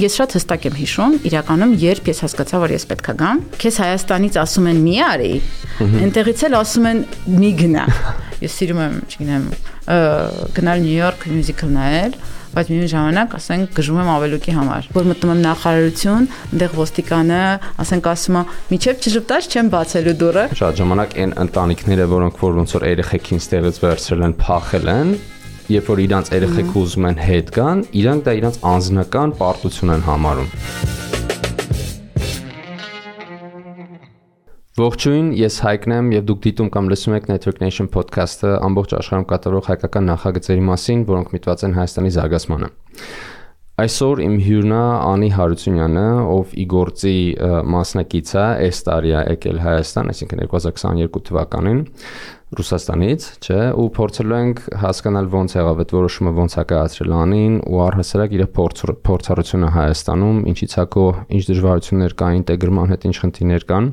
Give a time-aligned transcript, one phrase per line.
[0.00, 4.40] ես շատ հստակ եմ հիշում, իրականում երբ ես հասկացա, որ ես պետքա գամ, քեզ Հայաստանից
[4.40, 5.32] ասում են մի արի,
[6.00, 7.04] այնտեղից էլ ասում են
[7.40, 7.86] մի գնա։
[8.40, 9.48] Ես սիրում եմ, չգիտեմ,
[10.56, 12.14] գնալ Նյու Յորք մյուզիկլ նայել,
[12.50, 17.42] բայց մի ժամանակ ասենք գժում եմ ավելուկի համար որ մտնում եմ նախարարություն այնտեղ ոստիկանը
[17.84, 18.42] ասենք ասում է
[18.72, 23.80] միջև չժպտած չեմ բացելու դուռը շատ ժամանակ այն ընտանիքները որոնք որ ոնց որ երեխեքին ստեղից
[23.86, 25.14] վերցրել են փախել են
[25.70, 30.48] երբ որ իրանց երեխեք ուզում են հետ գան, իրանք դա իրանց անձնական պարտություն են համարում։
[34.80, 39.26] Ողջույն, ես Հայկն եմ եւ դուք դիտում կամ լսում եք Network Nation podcast-ը ամբողջ աշխարհում
[39.30, 42.70] կատարվող հայկական նախագծերի մասին, որոնք միտված են Հայաստանի զարգացմանը։
[43.80, 47.12] Այսօր իմ հյուրն է Անի Հարությունյանը, ով ի գործի
[47.70, 51.80] մասնակից է, այս տարի է եկել Հայաստան, այսինքն 2022 թվականին
[52.60, 57.80] Ռուսաստանից, չէ, ու փորձելու ենք հասկանալ ոնց եղավ այդ որոշումը, ոնց է կայացրել անին ու
[57.86, 58.44] առհասարակ իր
[59.08, 61.06] փորձառությունը Հայաստանում, ինչից հակո
[61.38, 63.90] ինչ դժվարություններ կային, ինտեգրման հետ ինչ խնդիրներ կան։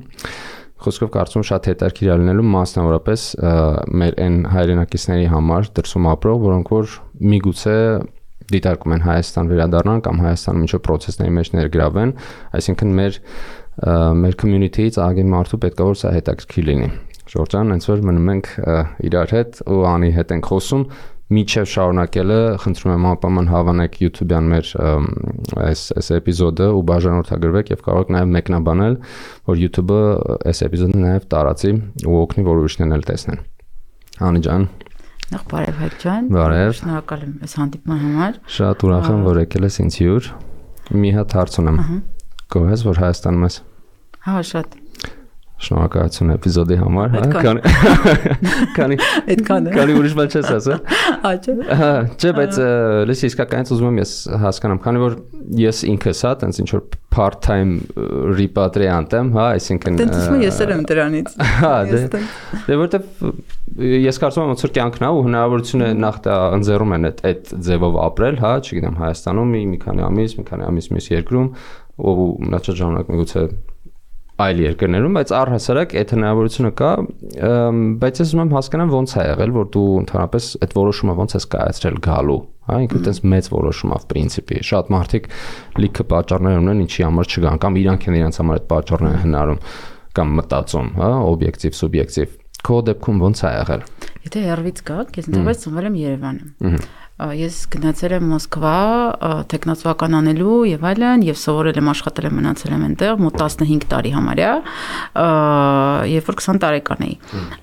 [0.78, 3.22] Խոսքով կարծում շատ հետաքրքիր է լինելու մասնավորապես
[3.98, 6.92] մեր այն հայրենակիցների համար դրսում ապրող, որոնք որ
[7.34, 7.78] միգուցե
[8.54, 12.14] դիտարկում են Հայաստան վերադառնան կամ Հայաստանում ինչ-որ process-ների մեջ ներգրավեն,
[12.58, 13.20] այսինքն մեր
[13.78, 16.88] մեր community-ից ագին մարդու պետքա որ սա հետաքրքիր լինի։
[17.28, 18.50] Ժորժան, հենց որ մնում ենք
[19.08, 20.86] իրար հետ ու անի հետ ենք խոսում
[21.28, 24.70] միջև շարունակելը խնդրում եմ անպայման հավանեք YouTube-յան մեր
[25.66, 28.96] այս այս էպիզոդը ու բաժանորդագրվեք եւ կարող եք նաեւ մեկնաբանել,
[29.52, 30.00] որ YouTube-ը
[30.48, 31.74] այս էպիզոդը նաեւ տարածի
[32.08, 33.44] ու օգնի, որ ուրիշներն էլ տեսնեն։
[34.28, 34.70] Անի ջան,
[35.28, 39.66] Նախ բարև Հայկ ջան։ Բարև։ Շնորհակալ եմ այս հանդիպման համար։ Շատ ուրախ եմ, որ եկել
[39.68, 40.30] ես ինձ հյուր։
[41.04, 41.80] Մի հատ հարց ունեմ։
[42.56, 43.58] Գոհ ես, որ Հայաստանում ես։
[44.28, 44.78] Հա, շատ։
[45.58, 47.62] Շնորհակալություն էպիզոդի համար, հա, քանի
[48.78, 48.98] քանի
[49.34, 50.68] այդքան է։ Քանի ուրիշ բան չես
[51.24, 52.60] Հա, չէ։ Հա, չէ, բայց
[53.10, 54.12] լսի իսկականից ուզում եմ ես
[54.44, 55.16] հասկանամ, քանի որ
[55.58, 56.84] ես ինքս հա, տենց ինչ որ
[57.18, 57.72] part-time
[58.38, 61.34] repatriant եմ, հա, այսինքն Տենց ես էլ եմ դրանից։
[61.64, 62.02] Հա, դե
[62.68, 63.26] դե որտեվ
[64.06, 67.52] ես կարծում եմ ոնց որ կյանքն է ու հնարավորությունը նախ դա ընձեռում են այդ այդ
[67.68, 71.50] ձևով ապրել, հա, չգիտեմ, Հայաստանում մի քանի ամիս, մի քանի ամիս մյուս երկրում
[71.98, 73.44] ու մնացած ժամանակ միգուցե
[74.38, 76.90] այլ երկրներում, բայց առհասարակ այդ հնարավորությունը կա,
[78.04, 81.48] բայց ես ուզում եմ հասկանալ ոնց է եղել, որ դու ընդհանրապես այդ որոշումը ոնց ես
[81.56, 82.38] կայացրել գալու,
[82.68, 85.30] հա, ինքը տես մեծ որոշում ավ պրինցիպի։ Շատ մարդիկ
[85.82, 89.62] լիքը պատճառներ ունեն, ինչի համար չգան, կամ իրանք են իրենց համար այդ պատճառները հնարում
[90.18, 92.38] կամ մտածում, հա, օբյեկտիվ, սուբյեկտիվ։
[92.68, 93.84] Քո դեպքում ոնց է եղել։
[94.28, 96.80] Եթե երվից գա, ես ընդհանրապես ծնվել եմ Երևանում
[97.18, 98.74] ես գնացել եմ Մոսկվա
[99.50, 104.12] տեխնացուական անելու եւ այլն եւ սովորել եմ աշխատել եմ մնացել եմ այնտեղ մոտ 15 տարի
[104.14, 104.52] համարյա
[106.14, 107.16] երբ որ 20 տարեկան էի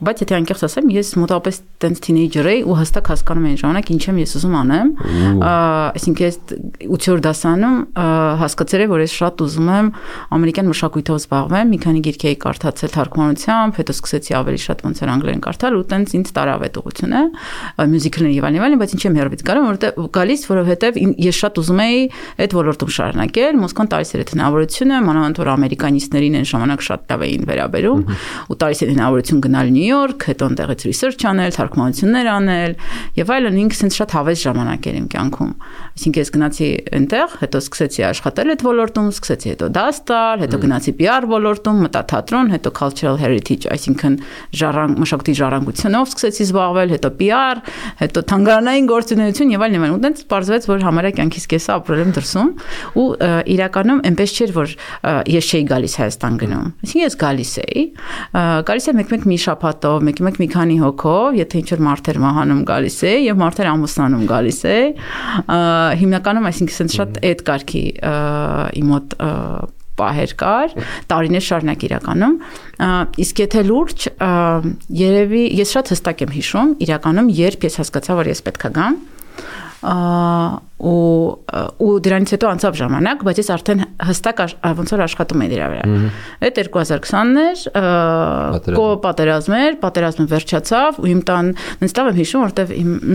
[0.08, 4.02] բայց եթե անկեղծ ասեմ ես մոտավորապես տենց թինեյջեր էի ու հստակ հասկանում եմ ժամանակ ինչ
[4.10, 4.90] եմ ես ուզում անեմ
[5.44, 6.38] այսինքն ես
[6.90, 7.78] 8-րդ դասանում
[8.42, 9.90] հասկացել եմ որ ես շատ ուզում եմ
[10.34, 15.12] ամերիկյան մշակույթով զբաղվեմ մի քանի գիրք էի կարդացել թարգմանությամբ հետո սկսեցի ավելի շատ ոնց էր
[15.14, 17.22] անգլերեն կարդալ ու տենց ինձ տարավ այդ ուղությունը
[17.94, 22.00] մյուզիկլներ եւ այլն բայց ինչ եմ հերվից գալու, որովհետեւ գալիս, որովհետեւ ես շատ ուզում էի
[22.44, 27.24] այդ ոլորտում շարունակել, Մոսկվան տալիս էր այդ հնարավորությունը, մանավանդ որ ամերիկանիստներին այն ժամանակ շատ լավ
[27.24, 28.02] էին վերաբերում,
[28.50, 32.74] ու տալիս էր հնարավորություն գնալ Նյու Յորք, հետո այնտեղից research անել, թարգմանություններ անել,
[33.18, 35.52] եւ այլն ինքս ինձ շատ հավես ժամանակ էր իմ կյանքում։
[35.94, 36.68] Այսինքն ես գնացի
[36.98, 42.02] այնտեղ, հետո սկսեցի աշխատել այդ ոլորտում, սկսեցի հետո դաս տալ, հետո գնացի PR ոլորտում, մտա
[42.14, 44.18] թատրոն, հետո cultural heritage, այսինքն
[44.58, 47.62] ժառանգ մշակույթի ժառանգությունով սկսեցի զբաղվել, հետո PR,
[48.02, 52.02] հետո թանգարանային գործունեություն տնտեսություն եւ այլն եւ այլն։ Ուտենց պարզվեց, որ համարյա կյանքից կեսը ապրել
[52.04, 52.50] եմ դրսում
[53.00, 53.06] ու
[53.54, 54.74] իրականում այնպես չէր, որ
[55.34, 57.84] ես չէի գալիս Հայաստան գնում։ Այսինքն ես գալիս էի,
[58.70, 62.98] գալիս եմ մեկ-մեկ մի շաբաթով, մեկ-մեկ մի քանի հոգով, եթե ինչ որ մարդեր մահանում գալիս
[63.04, 64.78] է եւ մարդեր ամուսնանում գալիս է։
[66.04, 67.86] Հիմնականում այսինքն շատ այդ կարգի
[68.80, 69.16] իմ մոտ
[69.94, 70.72] պահեր կար,
[71.10, 72.32] տարիներ շարունակ իրականում։
[73.24, 74.06] Իսկ եթե լուրջ,
[75.04, 78.98] երևի ես շատ հստակ եմ հիշում, իրականում երբ ես հասկացա, որ ես պետքա գամ,
[79.84, 81.34] 哦 ու
[81.84, 84.42] ու դրանից հետո անցավ ժամանակ, բայց ես արդեն հստակ
[84.80, 85.84] ոնց որ աշխատում եմ դրա վրա։
[86.44, 87.64] Այդ 2020-ն էր,
[88.74, 91.50] կո պատերազմ էր, պատերազմը վերջացավ ու իմ տան
[91.84, 92.74] ինձ լավ եմ հիշում, որտեվ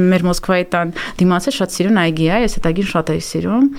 [0.10, 3.70] մեր Մոսկվայի տան դիմացը շատ սիրուն այգի է, ես այդ այգին շատ էի սիրում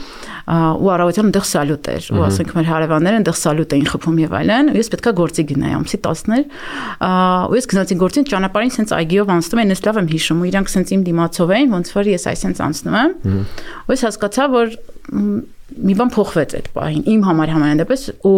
[0.50, 4.70] ու առավոտյան այնտեղ սալյուտ էր ու ասենք մեր հարևանները այնտեղ սալյուտ էին խփում եւ այլն
[4.72, 6.42] ու ես պետքա գործի գնայի ամսի 10-ներ
[7.50, 10.72] ու ես գնացի գործին ճանապարհին սենց այգիով անցնում են ես լավ եմ հիշում ու իրանք
[10.74, 13.14] սենց իմ դիմացով էին ոնց որ ես այսենց անցնում եմ
[13.90, 14.74] ու ես հասկացա որ
[15.90, 18.36] մի բան փոխվեց այդ պահին իմ համար համենայնդեպս ու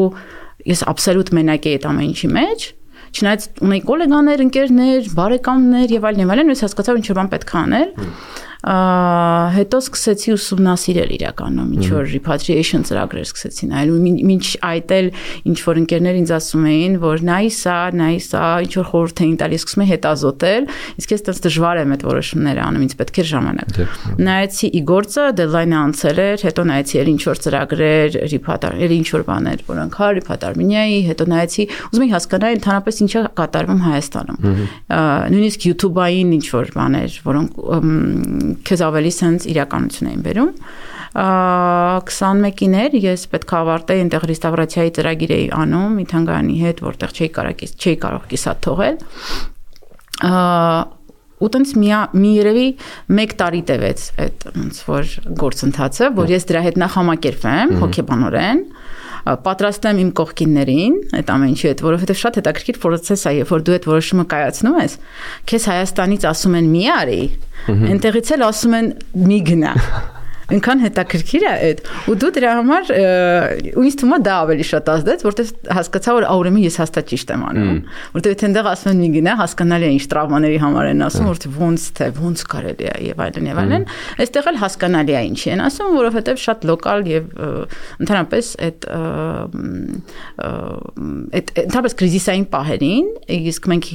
[0.73, 2.67] ես աբսոլյուտ մենակ էի այդ ամեն ինչի մեջ
[3.13, 7.59] չնայած ունեի գոլեգաներ, ընկերներ, բարեկամներ եւ այլն եւ այլն, ես հասկացա ինչ բան պետք է
[7.61, 7.91] անել
[8.63, 13.99] հետո սկսեցի ուսումնասիրել իրականում ինչ որ repatriation ծրագրեր սկսեցի նայել ու
[14.33, 15.09] ինչ այդ էլ
[15.51, 19.37] ինչ որ ընկերներ ինձ ասում էին որ նայ սա նայ սա ինչ որ խորհուրդ էին
[19.43, 20.69] տալիս սկսում եմ հետազոտել
[21.03, 23.77] իսկ ես այդպես դժվար եմ այդ որոշումները անում ինձ պետք է ժամանակ
[24.23, 29.25] նայեցի իգործը deadline-ը անցել էր հետո նայեցի էլ ինչ որ ծրագրեր repatriation էլ ինչ որ
[29.33, 34.39] բաներ որոնք հա repatriation-ի հետո նայեցի ուզում եի հասկանալ ընդհանրապես ինչ է կատարվում Հայաստանում
[35.33, 37.63] նույնիսկ YouTube-ային ինչ որ բաներ որոնք
[38.67, 40.51] քեզ ավելի sense իրականություն էին բերում
[41.13, 47.13] 21-ին էր ես պետք է ավարտեի այնտեղ ռեստավրացիայի ծրագիր էի անում մի թանգարանի հետ, որտեղ
[47.13, 48.97] չէի կարող չէի կարող կիսատ թողել։
[51.43, 51.91] ու տենց մի
[52.23, 52.67] մի երևի
[53.19, 57.73] 1 տարի տևեց այդ ոնց որ գործընթացը, որ ես դրա հետ նախ համակերպվեմ
[59.23, 63.63] հոգեբանորեն պատրաստեմ իմ կողքիններին այդ ամեն ինչի հետ, որովհետև շատ հետաքրքիր process է, երբ որ
[63.69, 64.97] դու այդ որոշումը կայացնում ես,
[65.53, 67.21] քեզ Հայաստանից ասում են մի արի,
[67.93, 68.91] այնտեղից էլ ասում են
[69.23, 69.77] մի գնա
[70.51, 72.91] այնքան հետաքրքիր է այդ ու դու դրա համար
[73.79, 77.33] ու ինձ թվում է դա ավելի շատ ազդեց որտեղ հասկացա որ ուրեմն ես հաստատ ճիշտ
[77.33, 77.79] եմ անում
[78.17, 81.41] որտեղ եթե այնտեղ ասում են մի գնա հասկանալի է ինչ տրավմաների համար են ասում որ
[81.63, 83.87] ոնց թե ոնց կարելի է եւ այլն եւ այլն
[84.23, 87.25] այստեղ էլ հասկանալի է ինչի են ասում որովհետեւ շատ լոկալ եւ
[88.03, 88.87] ընդհանրապես այդ
[91.33, 93.09] այդ ընդհանրապես կրիզիսային պահերին
[93.39, 93.89] իսկ մենք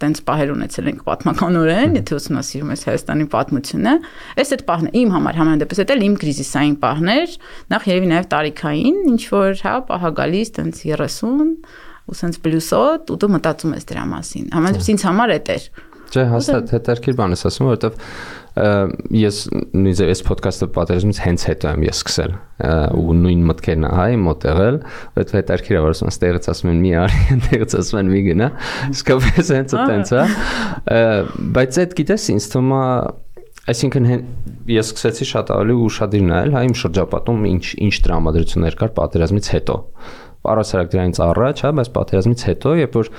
[0.00, 3.94] տենց պահեր ունեցել ենք պատմականորեն եթե ուսումնասիրում ես Հայաստանի պատմությունը
[4.40, 7.36] այս այդ պահն իմ համար համանդեպս այդ էլ իմ կրիզիսային պահներ,
[7.74, 11.54] նախ երևի նաև տարիքային, ինչ որ հա պահագալիս տենց 30
[12.10, 15.70] ու սենց պլյուսոտ ու դու մտածում ես դրա մասին։ Համենայնպես ինձ համար է դեր։
[16.10, 17.98] Չէ, հաստատ հետարքիր բան ես ասում, որովհետև
[19.14, 19.36] ես
[19.78, 22.32] նույնիսկ այս ոդքասթը պատերազմից հենց հետո եմ ես սկսել
[22.98, 24.80] ու նույն մտքերն ահա իմ մոտ եղել,
[25.14, 28.48] որովհետև հետարքիր է որ ասում ստեղից ասում են մի արի, ընդեղից ասում են մի գնա,
[28.90, 30.24] իսկապես հենց այդտենց է։
[31.60, 32.84] Բայց այդ գիտես ինձ թվում է
[33.68, 34.06] Այսինքն
[34.72, 39.76] ես սկսեցի շատ ավելի ուշադիր նայել հայ իմ շրջապատում ինչ ինչ տրամադրություններ կար պատերազմից հետո։
[40.50, 43.10] Առասարակ դրանից առաջ, հա, բայց պատերազմից հետո, երբ որ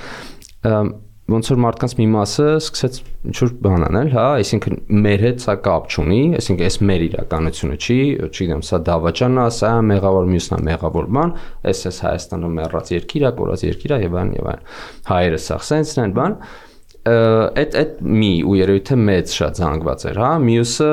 [1.31, 2.97] ոնց որ մարդկանց մի մասը սկսեց
[3.29, 7.77] ինչ որ բան անել, հա, այսինքն մեր հետ սա կապ չունի, այսինքն այս մեր իրականությունը
[7.77, 11.35] չի, չգիտեմ, սա դավաճանն է, սա մեղավոր մյուսն է մեղավոր բան,
[11.71, 14.67] այս էս Հայաստանում մեռած երկիր է, կորած երկիր է եւ այլն եւ այլն։
[15.11, 16.69] Հայերը սա սենսն են բան, բան
[17.06, 20.88] այդ այդ մի ու երևի թե մեծ շատ զանգված էր, հա, մյուսը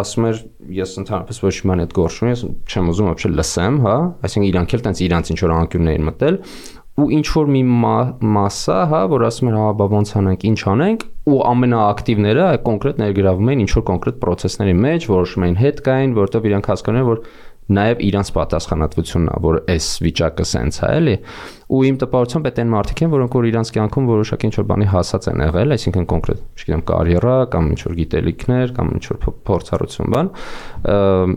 [0.00, 0.38] ասում էր
[0.78, 4.74] ես ընդհանրապես ոչ մի բան այդ գործում ես չեմ ուզում вообще լսեմ, հա, այսինքն իրանք
[4.78, 6.40] էլ տենց իրանց ինչ որ անկյուններ էին մտել
[6.94, 7.60] ու ինչ որ մի
[8.34, 13.50] մասա, հա, որ ասում էր հա, բա ոնց անենք, ինչ անենք, ու ամենաակտիվները կոնկրետ ներգրավում
[13.50, 17.24] էին ինչ որ կոնկրետ process-ների մեջ, որոշում էին հետ կային, որովհետև իրանք հասկանում են, որ
[17.69, 21.15] նաև իրանց պատասխանատվությունն է, որ այս վիճակը սենց է, էլի։
[21.69, 25.27] Ու իմ տպավորությամբ այդ այն մարդիկ են, որոնք որ իրանց կյանքում որոշակի ինչ-որ բանի հասած
[25.29, 29.19] են եղել, այսինքն կոնկրետ, չգիտեմ, կարիերա կամ ինչ-որ գիտելիքներ կամ ինչ-որ
[29.49, 30.31] փորձառություն բան,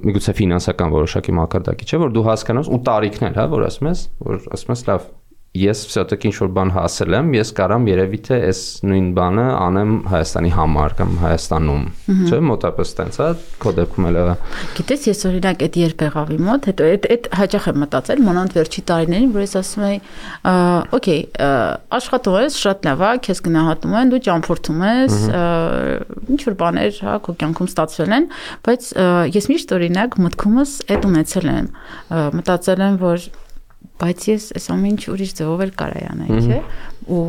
[0.08, 4.49] միգուցե ֆինանսական որոշակի մակարդակի չէ, որ դու հասկանաս ու տարիքներ, հա, որ ասում ես, որ
[4.56, 5.11] ասում ես լավ,
[5.57, 9.94] ես всё-таки ինչ որ բան հասել եմ, ես կարամ երևի թե այս նույն բանը անեմ
[10.12, 11.86] Հայաստանի համար կամ Հայաստանում։
[12.27, 13.30] Չէ՞, մոտապես տենց է,
[13.63, 14.36] քո դեպքում էլ եղա։
[14.77, 18.57] Գիտես, ես օրինակ այդ երբ եղավ իմ մոտ, հետո այդ այդ հաճախ եմ մտածել մոնանտ
[18.57, 20.00] վերջի տարիներին, որ ես ասում եի,
[20.98, 21.21] օքեյ,
[21.98, 25.18] աշխատող ես, շատ լավ է, քեզ գնահատում են, դու ճամփորդում ես,
[26.38, 28.30] ինչ որ բաներ, հա, քո կյանքում ստացվել են,
[28.68, 28.92] բայց
[29.37, 31.69] ես միշտ օրինակ մտքումս այդ ունեցել եմ,
[32.37, 33.30] մտածել եմ, որ
[34.03, 36.60] բայց ես այս ամեն ինչ ուրիշ ձևով էլ կարայի անեի, չէ՞։
[37.12, 37.24] Ու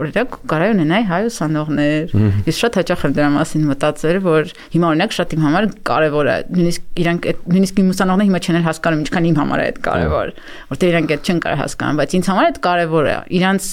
[0.00, 2.12] օրինակ կարայի ունենայի հայ ուսանողներ։
[2.46, 6.36] Ես շատ հաճախ եմ դրա մասին մտածել, որ հիմա օրինակ շատ իմ համար կարևոր է։
[6.56, 10.32] Նույնիսկ իրանք նույնիսկ իմ ուսանողները հիմա չեն էլ հասկանում ինչքան իմ համար է այդ կարևոր,
[10.70, 13.68] որտեղ իրանք այդ չեն կարող հասկանալ, բայց ինձ համար այդ կարևոր է։ Իրանց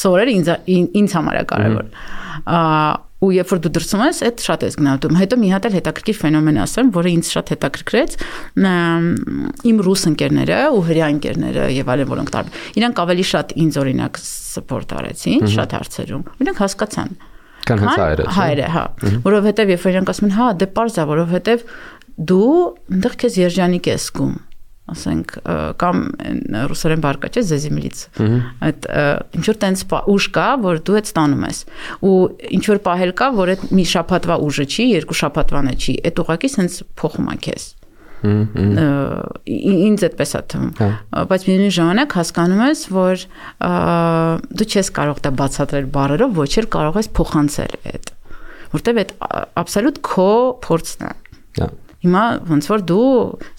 [0.00, 0.50] սովորելը ինձ
[1.00, 1.94] ինձ համար է կարևոր։
[2.40, 2.60] Ա
[3.20, 6.18] ու երբ որ դու դրսում ես, այդ շատ ես գնահատում։ Հետո մի հատ էլ հետաքրքիր
[6.20, 8.14] ֆենոմեն ասեմ, որը ինձ շատ հետաքրքրեց,
[9.70, 14.20] իմ ռուս ընկերները ու հրյա ընկերները եւ այլն, որոնք տարբեր։ Իրանք ավելի շատ ինձ օրինակ
[14.24, 17.16] սպորտ արեցին, շատ հարցերում։ Իրանք հասկացան։
[17.60, 18.84] Կան հենց հայերը։ Հայերը, հա։
[19.20, 21.64] Որովհետեւ երբ որ իրանք ասում են, հա, դե parza, որովհետեւ
[22.30, 22.54] դու
[22.96, 24.32] այնտեղ քեզ երջանիկ ես զգում
[24.90, 25.34] ասենք
[25.80, 26.00] կամ
[26.70, 28.02] ռուսերեն բարգա չէ զեզիմլից
[28.68, 28.88] այդ
[29.38, 31.60] ինչ որ տենց ուժ կա որ դու այդ ստանում ես
[32.10, 32.14] ու
[32.60, 36.24] ինչ որ պահել կա որ այդ մի շաբաթվա ուժը չի երկու շաբաթվան է չի այդ
[36.24, 37.68] ուղակի սենց փոխում է քեզ
[38.20, 40.88] ինձ այդպես է թվում հա։
[41.30, 43.22] բայց միևնույն ժամանակ հասկանում ես որ
[44.60, 48.12] դու չես կարող դա բացատրել բառերով ոչ էլ կարող ես փոխանցել այդ
[48.76, 49.14] որտեվ այդ
[49.64, 50.28] աբսոլյուտ քո
[50.68, 51.14] փորձն է
[51.60, 53.08] Հա Հիմա ոնց որ դու,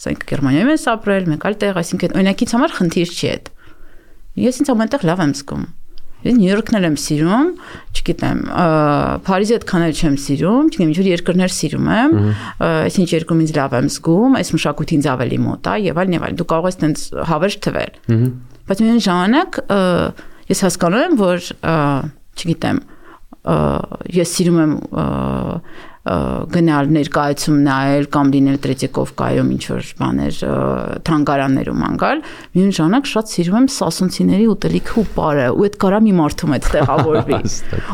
[0.02, 3.52] ասենք Գերմանիայում ես ապրել, մեկ այլ տեղ, այսինքն օրինակից համար խնդիր չի այդ։
[4.42, 5.68] Ես ինձ ամենտեղ լավ եմ զգում։
[6.22, 7.48] Ես Նյու Յորքն եմ սիրում,
[7.98, 8.42] չգիտեմ,
[9.26, 12.14] Փարիզը այդքան էլ չեմ սիրում, չգիտեմ, ինչ որ երկրներ սիրում եմ,
[12.62, 16.26] այսինչ երկրում ինձ լավ եմ զգում, այս մշակույթին ինձ ավելի մոտ է եւ այլն եւ
[16.28, 17.92] այլն։ Դու կարող ես տենց հավերժ թվել։
[18.70, 19.60] Բայց միայն ժամանակ
[20.52, 21.50] ես հասկանում եմ, որ
[22.38, 22.82] չգիտեմ,
[24.22, 24.74] ես սիրում եմ
[26.02, 30.40] գնալ ներկայացում նայել կամ լինել Տրետյեկովկայում ինչ որ բաներ
[31.06, 32.24] թանգարաններում անգալ
[32.58, 36.70] միուն ժամանակ շատ սիրում եմ սասունցիների ուտելիքը ու բարը ու այդ կարա մի մարդում այդ
[36.74, 37.40] տեղավորվի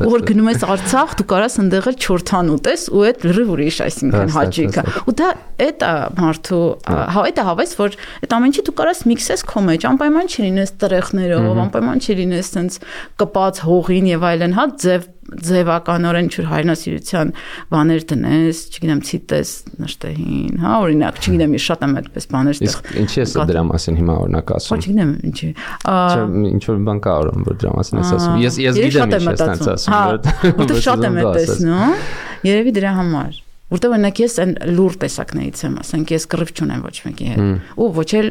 [0.08, 3.82] ու որ գնում ես Արցախ դու կարաս ընդեղ էլ չորթան ուտես ու այդ լրիվ ուրիշ
[3.88, 5.30] այսինքն հաճիկա ու դա
[5.68, 5.86] այդ
[6.22, 10.32] մարդու հա այդ է հավես որ այդ ամեն ինչի դու կարաս միքսես քո մեջ անպայման
[10.32, 12.84] չլինես տրեխներով անպայման չլինես sense
[13.18, 15.08] կպած հողին եւ այլն հա ձև
[15.48, 17.32] ձևականորեն ինչ-որ հայրենասիրության
[17.74, 19.52] բաներ դնես, չգիտեմ, ցիտես
[19.84, 24.00] նշտեին, հա, օրինակ, չգիտեմ, ես շատ եմ այդպես բաներ ստեղ։ Իսկ ինչի ես դրա մասին
[24.02, 25.50] հիմա օրինակ ասում։ Ոչ, չգիտեմ, ինչի։
[25.88, 29.42] Չէ, ինչ որ բան կա օրում, որ դրա մասին ես ասում։ Ես ես գիտեմ ինչ
[29.42, 32.00] ես ասում, որ շատ եմ տեսնում։
[32.48, 36.94] Երևի դրա համար որտեղ օրինակ ես այն լուր տեսակներից եմ, ասենք ես կռիվ չունեմ ոչ
[37.04, 38.30] մեկի հետ ու ոչ էլ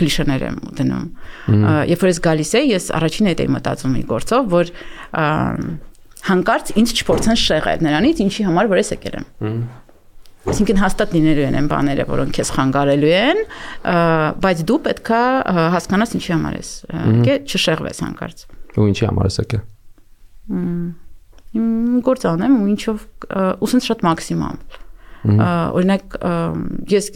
[0.00, 1.02] կլիշեներ եմ դնում։
[1.92, 4.72] Երբ որ ես գալիս եի, ես առաջին այդ էի մտածում մի գործով, որ
[6.28, 9.26] հանկարծ ինձ չփորձեն շեղել նրանից, ինչի համար որ ես եկել եմ։
[10.48, 13.40] Այսինքն հաստատ լինելու են այն բաները, որոնք քեզ խանգարելու են,
[14.44, 15.22] բայց դու պետքա
[15.74, 16.70] հասկանաս ինչի համար ես։
[17.26, 18.44] Գե չշեղվես հանկարծ։
[18.78, 19.62] Ու ինչի համար ես եկել։
[21.58, 21.68] Իմ
[22.06, 23.04] գործ անեմ ու ինչով
[23.66, 24.56] ուսենց շատ մաքսիմալ։
[25.24, 26.16] Օրինակ
[26.92, 27.10] ես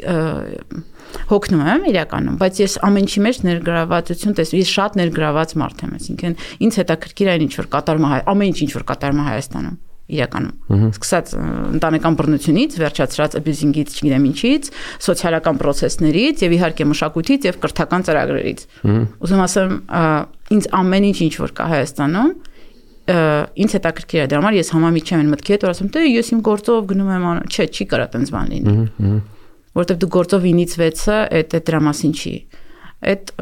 [1.28, 5.94] հոգնում եմ իրականում, բայց ես ամեն ինչի մեջ ներգրավվածություն տեսնում։ Ես շատ ներգրաված մարդ եմ,
[5.98, 9.76] այսինքն ինձ հետաքրքիր է ինչ որ կատարում է ամեն ինչ ինչ որ կատարում է Հայաստանում
[10.12, 11.32] իրականում։ Սկսած
[11.78, 14.70] ընտանեկան բռնությունից, վերջացրած abusing-ից, չգիտեմ ինչից,
[15.06, 18.64] սոցիալական process-ներից եւ իհարկե մշակույթից եւ կրթական ծրագրերից։
[19.22, 19.76] Ուզում ասեմ,
[20.58, 22.34] ինձ ամեն ինչ ինչ որ կա Հայաստանում,
[23.02, 26.42] ինձ հետաքրքիր է դրա համար ես համամիջ չեմ մտքի հետ որ ասում թե ես իմ
[26.46, 28.74] գործով գնում եմ չէ չի կարա տենց բան լինի
[29.72, 32.34] որովհետև դու գործով 9-ից 6-ը այդ դրա մասին չի
[33.12, 33.32] այդ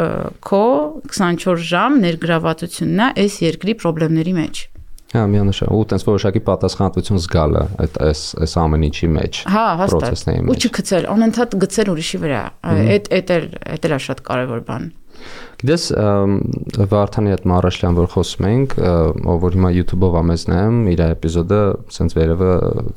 [0.48, 0.64] քո
[1.12, 4.66] 24 ժամ ներգրավվածությունն է այս երկրի խնդիրների մեջ
[5.10, 10.28] Հա, միանշան։ Ու տենց որոշակի պատասխանատվություն զգալը այդ այս այս ամեն ինչի մեջ։ Հա, հաստատ։
[10.46, 14.86] Ու չգցել, անընդհատ գցել ուրիշի վրա։ Այդ այդ էլ այդ էլ է շատ կարևոր բան։
[15.60, 15.84] Գիտես,
[16.90, 21.60] Վարդանի հետ Մարաշլյան որ խոսում ենք, ով որ հիմա YouTube-ով ամեզ նայում, իր էպիզոդը
[21.96, 22.50] սենց վերևը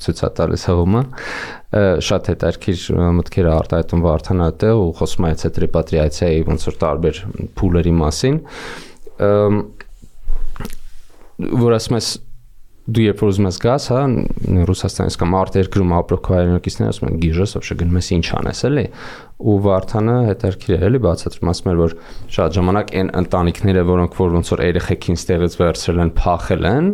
[0.05, 1.03] ցույց է տալիս հողումը,
[2.07, 2.85] շատ հետաքրքիր
[3.19, 7.23] մտքեր է արտահայտում Վարդանը այդտեղ ու խոսում է այդ ռեպատրիացիայի ոնց որ տարբեր
[7.59, 8.39] փուլերի մասին։
[11.63, 12.07] որ ասում ես
[12.88, 13.98] դու երբ որ ուզում ես գաս, հա,
[14.68, 18.62] Ռուսաստանից կամ արդ երկրում ապրող քո հայրենակիցները ասում են գիժես, вообще գնում ես ինչ անես,
[18.68, 18.84] էլի։
[19.44, 21.94] Ու Վարդանը հետարքիր էր, էլի, բացատրում ասում էր, որ
[22.38, 26.90] շատ ժամանակ այն ընտանիքները, որոնք որ ոնց որ երեխեքին ստեղից վերցրել են, փախել են,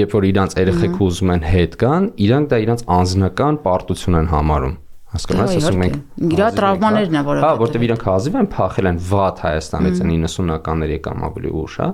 [0.00, 4.76] երբ որ իրանց երեխեք ուզում են հետ գան, իրանք դա իրանց անձնական պարտություն են համարում
[5.11, 5.95] հասկանում ես, ասում ենք
[6.31, 11.25] իրա տրավմաներն է, որը Հա, որտեվ իրանք հազիվ են փախել են վատ Հայաստանից 90-ականների կամ
[11.27, 11.87] ավելի ուշ, հա։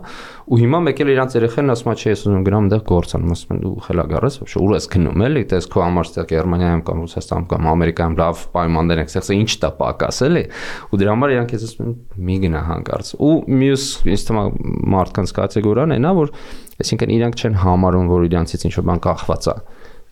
[0.47, 3.62] Ու հիմա մեկել իրանք երեխեն ասում է, չէ, ես ուզում գնամ այնտեղ գործան, ասում են
[3.65, 7.69] դու խելագարես, ոչ ուր ես գնում էլի, դες քո համար ստեղ Գերմանիայում կամ Ռուսաստանում կամ
[7.74, 10.43] Ամերիկայում լավ պայմաններ են, ասես ինչ տա պակաս էլի։
[10.88, 11.97] Ու դրա համար իրանք ես ասում են
[12.27, 16.33] մի գնա հանկարծ։ Ու մյուս ինձ թվում է մարդկանց կատեգորիան այնա, որ
[16.77, 19.55] այսինքն իրանք չեն համարում, որ իրանցից ինչ-որ բան կախված է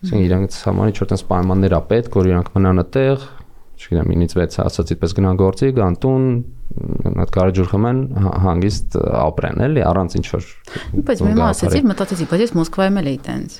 [0.04, 3.24] Այսինքն իրանք համար ինչ որ տես պայմաններ է պետք, որ իրանք մնան այդտեղ,
[3.76, 6.28] չգիտեմ, 9-ից 6 ասացի պես գնան գործի, գան տուն,
[7.22, 7.98] այդ կարաջուր խմեն,
[8.44, 10.46] հանգիստ ապրեն, էլի, առանց ինչ որ
[11.06, 13.56] Բայց մի ասացի, մտածեցի, բայց ես Մոսկվայում էլ էի տենց։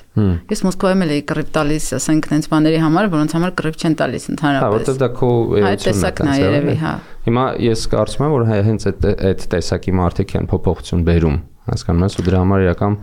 [0.51, 4.27] Ես Մոսկվայում էլ էի կռիվ տալիս, ասենք, տենց բաների համար, որոնց համար կռիվ չեն տալիս
[4.33, 6.93] ընդհանրապես։ Հա, որտեղ դա քո էությունն է, երևի, հա։
[7.27, 12.17] Հիմա ես կարծում եմ, որ հենց այդ այդ տեսակի մարդիկ են փոփոխություն բերում, հասկանում ես,
[12.17, 12.99] ու դրա համար իրական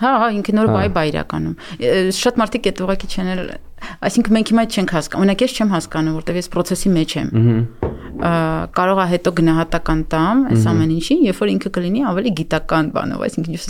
[0.00, 1.54] Հա, հա, նոր բայ բայ իրականում։
[2.20, 3.42] Շատ մարդիկ այդ ուղակի չեն էլ,
[4.10, 8.00] այսինքն մենք հիմա չենք հասկանում։ Օրինակ ես չեմ հասկանում, որտեվ ես process-ի մեջ եմ։ Ահա
[8.20, 13.22] կարող է հետո գնահատական տամ այս ամեն ինչին, երբ որ ինքը կլինի ավելի գիտական բանով,
[13.26, 13.62] այսինքն ինչ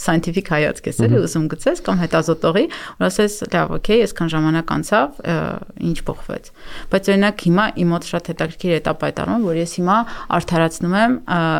[0.00, 2.64] scientific հայացք ես էլի ուզում գցես կամ հետազոտողի,
[2.98, 5.20] որ ասես, լավ, օքեյ, այսքան ժամանակ անցավ,
[5.88, 6.50] ինչ փոխվեց։
[6.88, 9.98] Բայց օրինակ հիմա իմ մոտ շատ հետաքրքիր է տարվում, որ ես հիմա
[10.38, 11.16] արդարացնում եմ,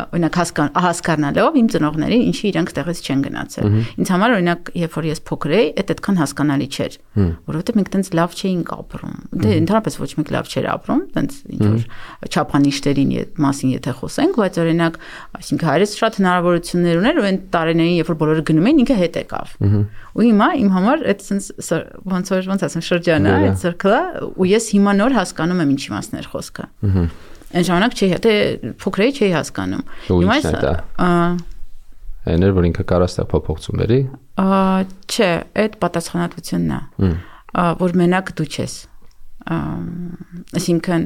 [0.09, 5.09] օրինակ հասկան հասկանալով իմ ծնողներին, ինչի իրանք տեղից չեն գնացել։ Ինձ համար օրինակ, երբ որ
[5.09, 6.97] ես փոքր էի, այդ այդքան հասկանալի չէր,
[7.49, 11.67] որովհետեւ մենք տենց լավ չէինք ապրում։ Դե ընդհանրապես ոչ մեկ լավ չէր ապրում, տենց ինչ
[11.69, 11.83] որ
[12.29, 13.11] չափանիշներին
[13.43, 14.99] մասին եթե խոսենք, բայց օրինակ,
[15.39, 19.19] այսինքն հայրս շատ հնարավորություններ ուներ ու այն տարիներին, երբ որ բոլորը գնում էին, ինքը հետ
[19.19, 19.53] եկավ։
[20.15, 21.79] Ու հիմա իմ համար այդ sense
[22.15, 24.01] ոնց որ ոնց ասեմ շրջանը, այդ circle-ը
[24.39, 26.65] ու ես հիմա նոր հասկանում եմ ինչի մասն էր խոսքը։
[27.49, 28.33] Այն ժամանակ չի, դե
[28.77, 31.47] փոքր էի չի հասկանում։ Հիմա այս
[32.29, 33.99] Էներ որ ինքը կարա ստեղ փոփոխություն բերի։
[35.09, 35.29] Չէ,
[35.63, 37.11] այդ պատասխանատվությունն է։
[37.53, 38.75] Որ մենակ դու չես։
[40.59, 41.05] Այսինքն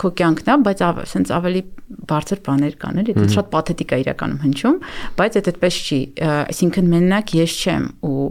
[0.00, 1.62] քո կյանքն է, բայց ասենց ավելի
[2.10, 4.76] բարձր բաներ կան, էլի, դա շատ պաթետիկ է իրականում հնչում,
[5.18, 5.98] բայց դա այդպես չի։
[6.36, 8.28] Այսինքն մենակ ես չեմ ու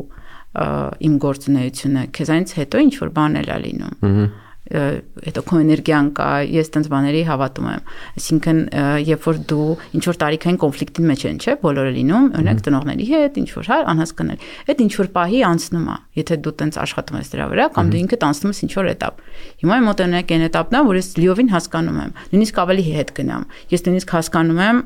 [1.05, 6.29] իմ գործունեությունը քեզանից հետո ինչ որ բան էլ է լինում։ Ահա հետո քո էներգիան կա,
[6.49, 8.61] ես տենց բաների հավատում եմ։ Այսինքն,
[9.05, 13.37] երբ որ դու ինչ որ տարիքային կոնֆլիկտի մեջ են, չէ՞, բոլորը լինում, օրինակ տնողների հետ,
[13.45, 17.29] ինչ որ հա անհասկանալի։ Այդ ինչ որ պահի անցնում է, եթե դու տենց աշխատում ես
[17.35, 19.21] դրա վրա կամ դու ինքդ անցնում ես ինչ որ этап։
[19.61, 23.13] Հիմա իմ մոտ օրինակ այն этapն է, որ ես լիովին հասկանում եմ, նույնիսկ ավելի հետ
[23.15, 23.45] գնամ։
[23.75, 24.81] Ես նույնիսկ հասկանում եմ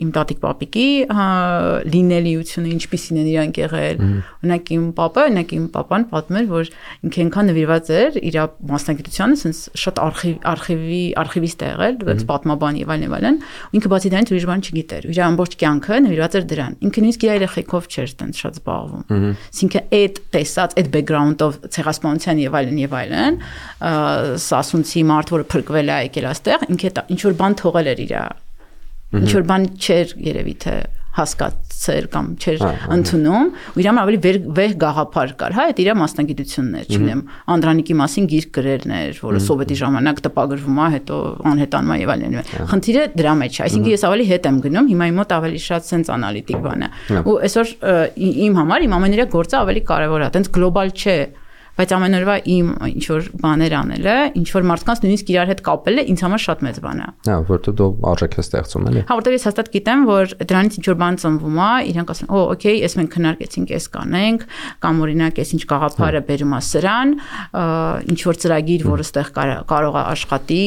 [0.00, 0.86] իմ տատիկ պապիկի
[1.90, 4.02] լինելիությունը, ինչպիսին են իրանք եղել։
[4.40, 6.70] Օրինակ իմ papa, օրինակ իմ papan պատմել, որ
[7.08, 8.38] ինքը այնքան նվիրված էր իր
[8.70, 13.38] մասնակցության մասնագիտությանը, sense շատ արխիվ արխիվի արխիվիստ է եղել, բայց պատմաբան եւ այլն եւ այլն։
[13.78, 17.32] Ինքը բացի դրանից ուրիշ բան չգիտեր։ Իր ամբողջ կյանքը նվիրված էր դրան։ Ինքը նույնիսկ իր
[17.40, 19.02] երեխեքով չէր տենց շատ զբաղվում։
[19.50, 23.40] Այսինքն այդ տեսած այդ բեքգրաունդով ցեղասպանության եւ այլն եւ այլն,
[24.50, 28.14] սասունցի մարդ, որը փրկվել է եկել այստեղ, ինքը ինչ որ բան թողել էր իր
[29.10, 30.74] ինչ որ բան չէր երևի թե
[31.80, 32.62] հասկացեր կամ չէր
[32.94, 37.22] ընդունում ու իր համար ավելի վեր վեր գաղափար կար հա այդ իր մասնագիտությունն էր չունեմ
[37.54, 41.20] Անդրանիկի մասին գիրք գրելն էր որը սովետի ժամանակ տպագրվում է հետո
[41.50, 42.38] անհետանում է եւ այլն
[42.70, 45.88] խնդիրը դրա մեջ է այսինքն ես ավելի հետ եմ գնում հիմա իմ մոտ ավելի շատ
[45.90, 46.90] sense անալիտիկ բան է
[47.24, 47.74] ու այսօր
[48.20, 51.16] իմ համար իմ ամենօրյա գործը ավելի կարեւոր է այտենց գլոբալ չէ
[51.78, 56.04] բայց ամեն օրվա իմ ինչ որ բաներ անելը, ինչ որ մարդկանց նույնիսկ իրար հետ կապելը
[56.10, 59.36] ինձ համար շատ մեծ բան է։ Հա, որտեղ դու արժեք ես ստեղծում էլի։ Հա, որտեղ
[59.36, 62.96] ես հաստատ գիտեմ, որ դրանից ինչ որ բան ծնվում է, իրանք ասեն, «Օ, օքեյ, ես
[63.00, 64.44] մենք քննարկեցինք, էս կանենք»,
[64.80, 67.14] կամ օրինակ ես ինչ գաղափարը բերում է սրան,
[68.10, 69.30] ինչ որ ծրագիր, որը ստեղ
[69.70, 70.64] կարող է աշխատի,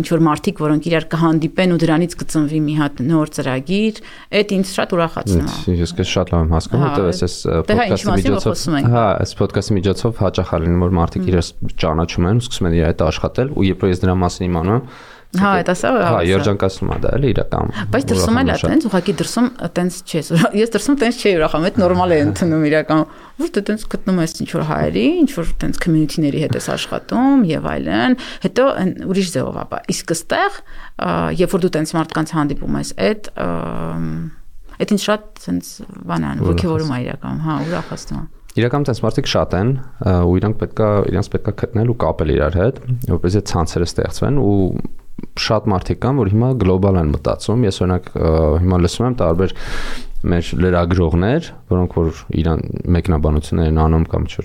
[0.00, 4.00] ինչ որ մարդիկ, որոնք իրար կհանդիպեն ու դրանից կծնվի մի հատ նոր ծրագիր,
[4.40, 7.36] այդ ինձ շատ ուրախացնում է։ Ես քեզ շատ լավ եմ հասկանում, որտեղ ես այս
[7.70, 8.54] ոդկասթի միջոցով,
[8.90, 11.48] հա, այս ոդկասթի միջոցով հաճախ է լինում որ մարդիկ իրենց
[11.80, 14.84] ճանաչում են, սկսում են իր հետ աշխատել ու երբ որ ես դրա մասին իմանում
[15.38, 19.12] Հա, դա սա Հա, երջանկացնում է դա էլի իրական։ Բայց դրսում էլ է տենց, ուղղակի
[19.20, 19.46] դրսում
[19.76, 23.04] տենց չես։ Ես դրսում տենց չէի ուրախանում, այդ նորմալ է ընդունում իրական։
[23.38, 27.46] Որ դու տենց գտնում ես ինչ որ հայերի, ինչ որ տենց community-ների հետ ես աշխատում
[27.46, 28.66] եւ այլն։ Հետո
[29.06, 30.58] ուրիշ ձևով ապա։ Իսկ այստեղ,
[31.38, 33.32] երբ որ դու տենց մարդկանց հանդիպում ես, այդ
[34.80, 35.72] այդ ինձ շատ տենց
[36.10, 39.68] բան է, ոգևորում է իրական, հա, ուրախացնում է։ Իրականում տես մարդիկ շատ են
[40.26, 42.80] ու իրանք պետքա իրենց պետքա գտնել ու կապել իրար հետ,
[43.12, 44.54] որպեսզի ցանցերը ստեղծվեն ու
[45.40, 48.08] շատ մարդիկ կան, որ հիմա գլոբալ են մտածում։ Ես օրինակ
[48.64, 49.54] հիմա լսում եմ տարբեր
[50.30, 52.08] մեր լրագրողներ, որոնք որ
[52.40, 52.64] իրան
[52.96, 54.44] մեկնաբանություններ են անում կամ չէ,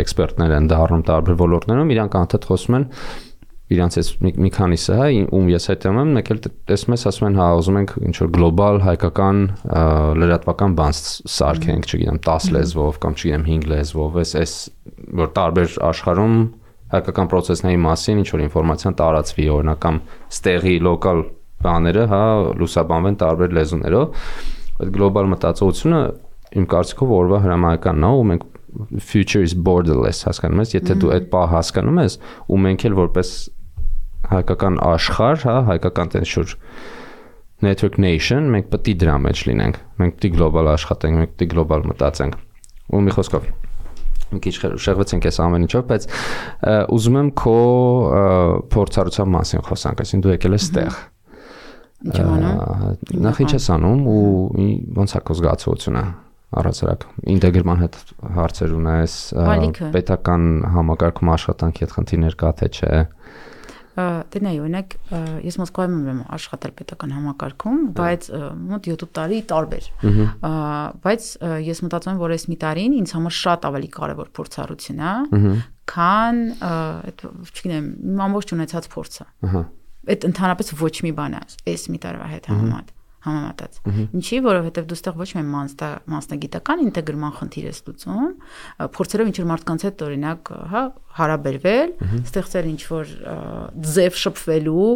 [0.00, 2.86] էքսպերտներ են դառնում տարբեր ոլորտներում, իրանք անդադ խոսում են
[3.70, 7.26] իրանց այս մի, մի քանիսը, հա, ում ես հետում եմ, մեկ էլ տեսնում ես ասում
[7.28, 9.42] են, հա, ուզում ենք ինչ որ գլոբալ հայկական
[10.20, 10.96] լրատվական բան
[11.34, 14.54] սարքենք, չգիտեմ, 10 լեզվով կամ չգիտեմ 5 լեզվով, այս այս
[15.20, 16.38] որ տարբեր աշխարհում
[16.90, 20.00] հայկական process-ների մասին ինչ որ ինֆորմացիան տարածվի, օրինակ կամ
[20.34, 21.20] ստեղի լոկալ
[21.60, 22.22] բաները, հա,
[22.60, 24.24] լուսաբանվեն տարբեր լեզուներով։
[24.80, 26.00] Այդ գլոբալ մտածողությունը
[26.60, 28.46] իմ կարծիքով օրվա հրամայականն է, ու մենք
[28.98, 32.16] future is borderless հասկանում ես, եթե դու այդ բա հասկանում ես,
[32.50, 33.32] ու մենք էլ որպես
[34.30, 36.54] հայկական աշխարհ, հա, հայկական տենց շուտ
[37.64, 41.44] network nation, մենք պետք է դրա մեջ լինենք։ Մենք պետք է գլոբալ աշխատենք, մենք պետք
[41.44, 42.38] է գլոբալ մտածենք։
[42.90, 43.50] Ու մի խոսքով
[44.30, 44.54] մի քիչ
[44.86, 46.04] շեղվեցինք այս ամեն ինչով, բայց
[46.94, 47.54] ուզում եմ քո
[48.70, 50.98] փորձառության մասին խոսանք, այսինքն դու եկել ես ստեղ։
[52.00, 54.20] Ինչ անում։ Նախ ինչ ես անում ու
[55.00, 56.04] ոնց է քո զգացողությունը
[56.60, 57.96] առասարակ ինտեգրման հետ
[58.36, 59.16] հարցեր ունես
[59.94, 62.94] պետական համակարգում աշխատանքի հետ խնդիրներ կա թե չէ
[64.30, 64.94] Դե նայ, օրինակ
[65.46, 68.28] ես Մոսկվայում եմ աշխատել պետական համակարգում, բայց
[68.70, 69.90] մոտ 7 տարի տարբեր։
[71.06, 71.28] Բայց
[71.70, 75.12] ես մտածում եմ, որ այս մի տարին ինձ համար շատ ավելի կարևոր փորձառություն է,
[75.90, 79.64] քան այդ, չգիտեմ, իմ ամբողջ ունեցած փորձը։ Ահա
[80.10, 82.92] այդ ընդհանրապես ոչ մի բան է, այս մի տարվա հետ համեմատ
[83.24, 83.78] համեմատած։
[84.16, 85.48] Ինչի, որովհետև դու ստեղ ոչ միայն
[86.10, 88.30] մասնագիտական ինտեգրման խնդիր ես լուծում,
[88.96, 90.82] փորձելով ինչ որ մարդկանց հետ օրինակ, հա,
[91.20, 93.12] հարաբերվել, ստեղծել ինչ որ
[93.90, 94.88] ձև շփվելու,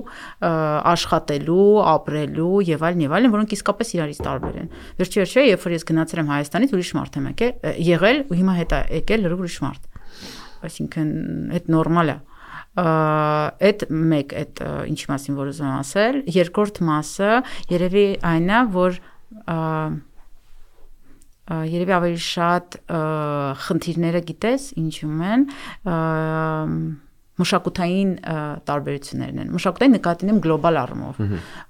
[0.95, 5.75] աշխատելու, ապրելու եւ այլն եւ այլն, որոնք իսկապես իրարից տարբեր են։ Վերջի վերջը, երբ որ
[5.75, 9.45] ես գնացել եմ Հայաստանից, ուրիշ մարդ եմ եկել, եղել ու հիմա հետ է եկել լրիվ
[9.45, 9.91] ուրիշ մարդ։
[10.65, 11.11] Այսինքն,
[11.59, 12.17] այդ նորմալ է
[12.75, 13.85] այդ
[14.15, 17.31] մեկ այդ ինչի մասին որ ուզում ասել երկրորդ մասը
[17.71, 18.99] երևի այն է որ
[21.71, 22.79] երևի ավելի շատ
[23.65, 25.47] խնդիրները գիտես ինչու՞ են
[27.35, 28.11] մշակութային
[28.69, 31.17] տարբերություններն են։ Մշակութային նկատին եմ գլոբալ առումով,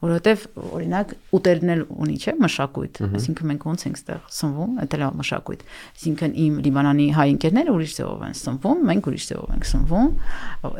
[0.05, 0.44] որովհետև
[0.77, 5.64] օրինակ ուտելն էլ ունի, չէ, մշակույթ, այսինքն մենք ոնց ենք ստեղ սնվում, դա է մշակույթ։
[5.94, 10.09] Այսինքն իմ Լիբանանի հայ ընկերները ուրիշ ձևով են սնվում, մենք ուրիշ ձևով ենք սնվում,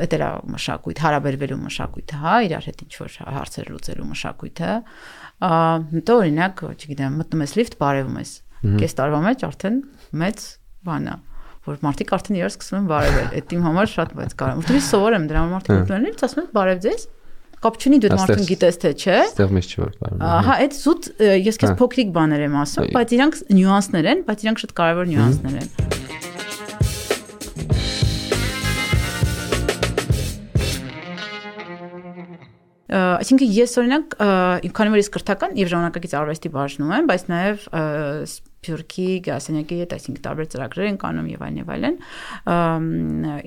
[0.05, 4.71] դա է մշակույթ, հարաբերվելու մշակույթը, հա, իրար հետ ինչ որ հարցեր լուծելու մշակույթը։
[5.95, 9.81] Հետո օրինակ, չգիտեմ, մտնում ես լիֆտ, բարևում ես։ Կես տարվա մեջ արդեն
[10.25, 10.45] մեծ
[10.85, 11.17] բան է
[11.65, 15.15] որ մարդիկ արդեն իրար սկսում են բարևել։ Այդ իմ համար շատ բայց կարևոր։ Որտեղ սովոր
[15.15, 17.05] եմ դրա մարդիկ ուտելն էլ ասում են բարև ձեզ։
[17.65, 21.09] Կապ չունի դու մարդուն գիտես թե չէ։ Այստեղ մեծ չի որ բարև։ Ահա, այդ զուտ
[21.49, 25.61] ես քեզ փոքրիկ բաներ եմ ասում, բայց իրանք նյուանսներ են, բայց իրանք շատ կարևոր նյուանսներ
[25.63, 26.04] են։
[32.85, 34.17] Այսինքն ես օրինակ
[34.77, 37.63] քանի որ ես կրթական եւ ժամանակակից արվեստի բաժնում եմ, բայց նաեւ
[38.65, 41.97] Սփյուռքի գասենյակի հետ, այսինքն տարբեր ծրագրեր են կանում եւ այլն եւ այլն։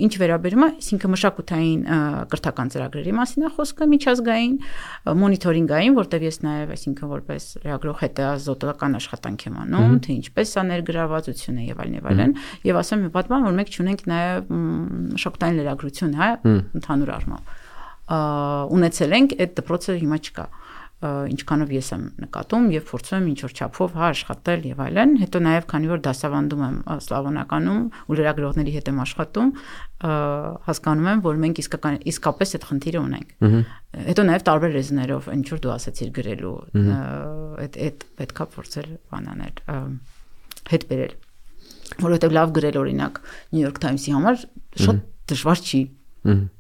[0.07, 1.83] Ինչ վերաբերում է, այսինքն մշակութային
[2.35, 4.55] կրթական ծրագրերի մասին է խոսքը միջազգային,
[5.23, 11.67] մոնիթորինգային, որտեղ ես նաեւ, այսինքն որպես լրագրող հետազոտական աշխատանք եմ անում, թե ինչպես է ներգրավվածությունը
[11.69, 12.37] եւ այլն եւ այլն,
[12.69, 14.53] եւ ասեմ մի պատմեմ, որ մենք ունենք նաեւ
[15.19, 16.31] մշակութային լրագրություն, հա,
[16.79, 17.57] ընդհանուր առմամբ
[18.09, 20.47] ունեցել ենք այդ դպրոցը հիմա չկա
[20.99, 25.43] ինչքանով ես եմ նկատում եւ փորձում եմ ինչ որ չափով հա աշխատել եւ այլն հետո
[25.47, 29.53] նաեւ քանի որ դասավանդում եմ սլավոնականում ու լրագրողների հետ եմ աշխատում
[30.67, 33.31] հասկանում եմ որ մենք իսկական իսկապես այդ խնդիրը ունենք
[34.09, 36.57] հետո նաեւ տարբեր լեզուներով ինչ որ դու ասացիր գրելու
[37.63, 39.55] այդ այդ պետքա փորձել բանանել
[40.75, 41.17] հետ բերել
[42.03, 43.23] որովհետեւ լավ գրել օրինակ
[43.55, 44.43] New York Times-ի համար
[44.83, 45.83] շատ դժվար չի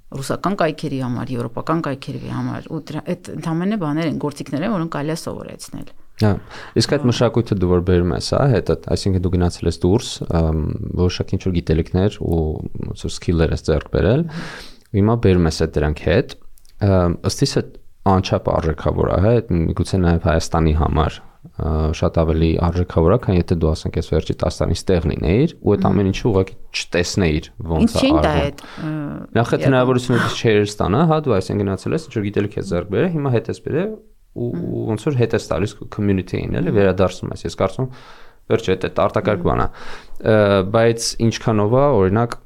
[0.08, 5.12] ռուսական կայքերի համար, եվրոպական կայքերի համար ու այդ ընդհանրապես բաներ են, գործիքներ են, որոնք կարելի
[5.12, 6.30] է սովորեցնել։ Հա,
[6.80, 10.08] իսկ այդ մշակույթը դու որ բերում ես, հա, հետը, այսինքն դու գնացել ես դուրս,
[10.98, 12.40] որոշակ ինչ որ գիտելիքներ ու
[12.88, 14.24] ոնց որ սկիլներ ես ձեռք բերել։
[14.98, 16.34] Հիմա բերում ես այդ դրանք հետ։
[17.28, 17.54] Ըստ իս
[18.08, 19.32] անչափ արժեքավոր է, հա,
[19.68, 21.22] միգուցե նաև Հայաստանի համար
[21.98, 25.74] շատ ավելի արժեքավոր է, քան եթե դու ասենք այս վերջի 10 տարին ստեղ լինեիր ու
[25.74, 31.36] այդ ամեն ինչը ուղղակի չտեսնեիր ոնց է արվում։ Նախ այդ հնարավորությունը չէր ստանա, հա դու
[31.38, 33.92] այսինքն գնացել ես, ինչ որ գիտելիք ես ձեռք բերել, հիմա հետ ես բերել
[34.38, 34.50] ու
[34.88, 37.88] ոնց որ հետ ես տալիս community-ին, էլի վերադարձնում ես։ Ես կարծում
[38.48, 39.68] վերջը այդ արտակարգ բան է։
[40.74, 42.36] Բայց ինչքանով է, օրինակ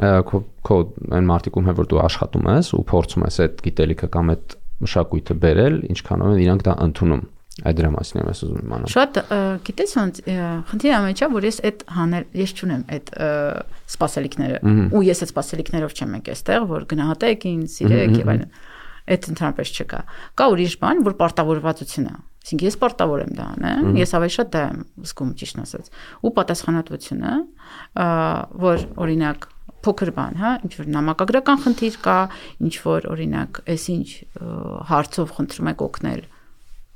[0.00, 0.76] քո քո
[1.16, 5.36] այն մարտիկում հա որ դու աշխատում ես ու փորձում ես այդ գիտելիքը կամ այդ մշակույթը
[5.44, 7.24] բերել, ինչքանով են իրանք դա ընդունում
[7.60, 9.18] Այդ դրա մասին եմ ես ուզում իմանալ։ Շատ
[9.66, 10.20] գիտես ոնց
[10.70, 13.10] խնդիրը ամենա որ ես այդ հանել ես չունեմ այդ
[13.90, 14.60] սպասելիքները
[14.96, 18.50] ու ես այդ սպասելիքներով չեմ եկել այստեղ որ գնահատեք ինձ սիրեք եւ այլն։
[19.10, 20.00] Այդ ընդհանրապես չկա։
[20.38, 24.52] Կա ուրիշ բան, որ պարտավորվածություն է։ Այսինքն ես պարտավոր եմ դա անեմ, ես ավելի շատ
[24.54, 24.78] դա եմ
[25.10, 27.32] զգում ճիշտ ասած։ Ու պատասխանատվությունը,
[28.64, 29.48] որ օրինակ
[29.80, 32.16] փոքր բան, հա, ինչ որ նամակագրական խնդիր կա,
[32.68, 34.08] ինչ որ օրինակ, այսինչ
[34.90, 36.24] հարցով խնդրում եք օգնել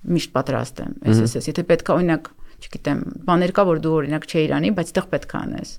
[0.04, 2.28] միշտ պատրաստ եմ SSS եթե պետքա օրինակ
[2.64, 5.72] չգիտեմ բաներ կա որ դու օրինակ չէիր անի բայց այդտեղ պետք է անես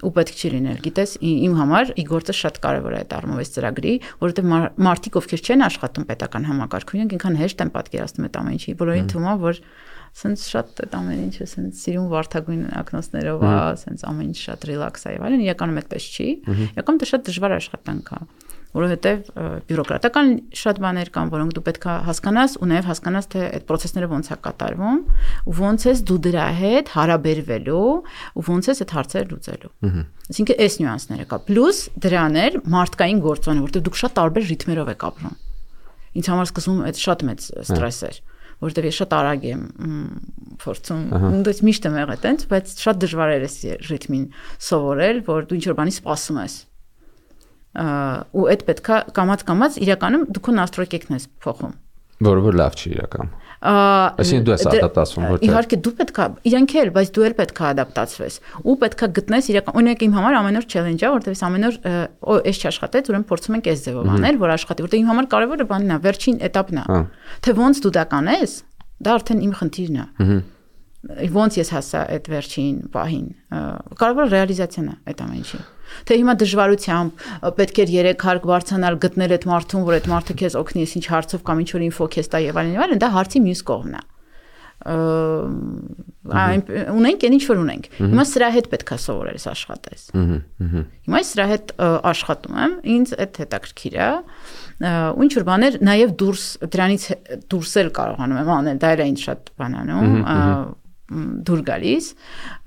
[0.00, 3.50] ու պետք չի լինել գիտես իմ համար ի գործը շատ կարևոր է այդ առումով այս
[3.56, 4.46] ծրագրի որովհետև
[4.86, 9.10] մարդիկ ովքեր չեն աշխատում պետական համակարգում իրենք ինքան հեշտ են պատկերացնում այդ ամեն ինչի բոլորին
[9.12, 9.60] թվում է որ
[10.20, 13.52] սենց շատ այդ ամեն ինչը սենց սիրուն վարդագույն ակնոցներով է
[13.84, 16.28] սենց ամեն ինչ շատ ռիլաքս է եւ այլն իրականում այդպես չի
[16.70, 18.20] իրականում դա շատ դժվար աշխատանք է
[18.76, 19.30] որովհետև
[19.66, 20.28] բյուրոկրատական
[20.60, 24.30] շատ բաներ կան, որոնք դու պետք է հասկանաս ու նաև հասկանաս թե այդ process-ները ոնց
[24.30, 25.00] է կատարվում
[25.50, 27.82] ու ոնց ես դու դրա հետ հարաբերվելու
[28.38, 29.72] ու ոնց ես այդ հարցերը լուծելու։
[30.30, 35.38] Այսինքն այս նյուանսները կա։ Պլյուս դրաներ մարդկային գործոն, որտեղ դուք շատ տարբեր ռիթմերով եք ապրում։
[36.20, 38.20] Ինձ համար սկզբում այդ շատ մեծ ստրես էր
[38.60, 39.60] որովհետև ես շատ արագ եմ
[40.60, 41.04] փորձում,
[41.46, 43.54] դու միշտ եմ եղել այտենց, բայց շատ դժվար էր այս
[43.88, 44.26] ռիթմին
[44.68, 46.56] սովորել, որ դու ինչ որ բանի սպասում ես
[47.70, 51.76] ու այդ պետքա կամած-կամած իրականում դու քո настройкեքն ես փոխում
[52.26, 53.30] որը որ լավ չի իրական
[53.60, 57.64] այսինքն դու ես դե, ադապտացվում ոչ իհարկե դու պետքա իրանք էլ բայց դու էլ պետքա
[57.70, 61.76] ադապտացվես ու պետքա գտնես իրական օրինակ իմ համար ամեն օր չելենջ է որովհետեւ ամեն օր
[62.24, 65.66] օ էս չաշխատեց ուրեմն փորձում ենք էս ձևով անել որ աշխատի որովհետեւ իմ համար կարևորը
[65.70, 67.00] բանն է վերջին этаպն է հա։
[67.44, 68.56] թե ոնց դու դա կանես
[69.00, 70.06] դա արդեն իմ խնդիրն է
[71.36, 73.28] ոնց ես հասա այդ վերջին պահին
[74.00, 75.60] կարևորը ռեալիզացիան է այդ ամեն ինչի
[76.06, 77.26] թե հիմա դժվարությամբ
[77.60, 81.44] պետք էր 3 հարկ բարձանալ գտնել այդ մարդուն որ այդ մարդը քեզ օգնի ինչ հարցով
[81.50, 84.02] կամ ինչ որ ինֆո քեզ տա եւ այլն եւ այլն դա հարցի մյուս կողմն է
[84.80, 86.62] այն
[86.96, 91.74] ունենք այն ինչ որ ունենք հիմա սրա հետ պետքա սովորես աշխատես հիմա սրա հետ
[92.10, 94.08] աշխատում եմ ինձ այդ հետաքրքիր է
[94.80, 97.04] ու ինչ որ բաներ նաև դուրս դրանից
[97.52, 100.16] դուրս էլ կարողանում եմ անել դա էլ ինձ շատ բանանում
[101.10, 102.06] դուր գալիս,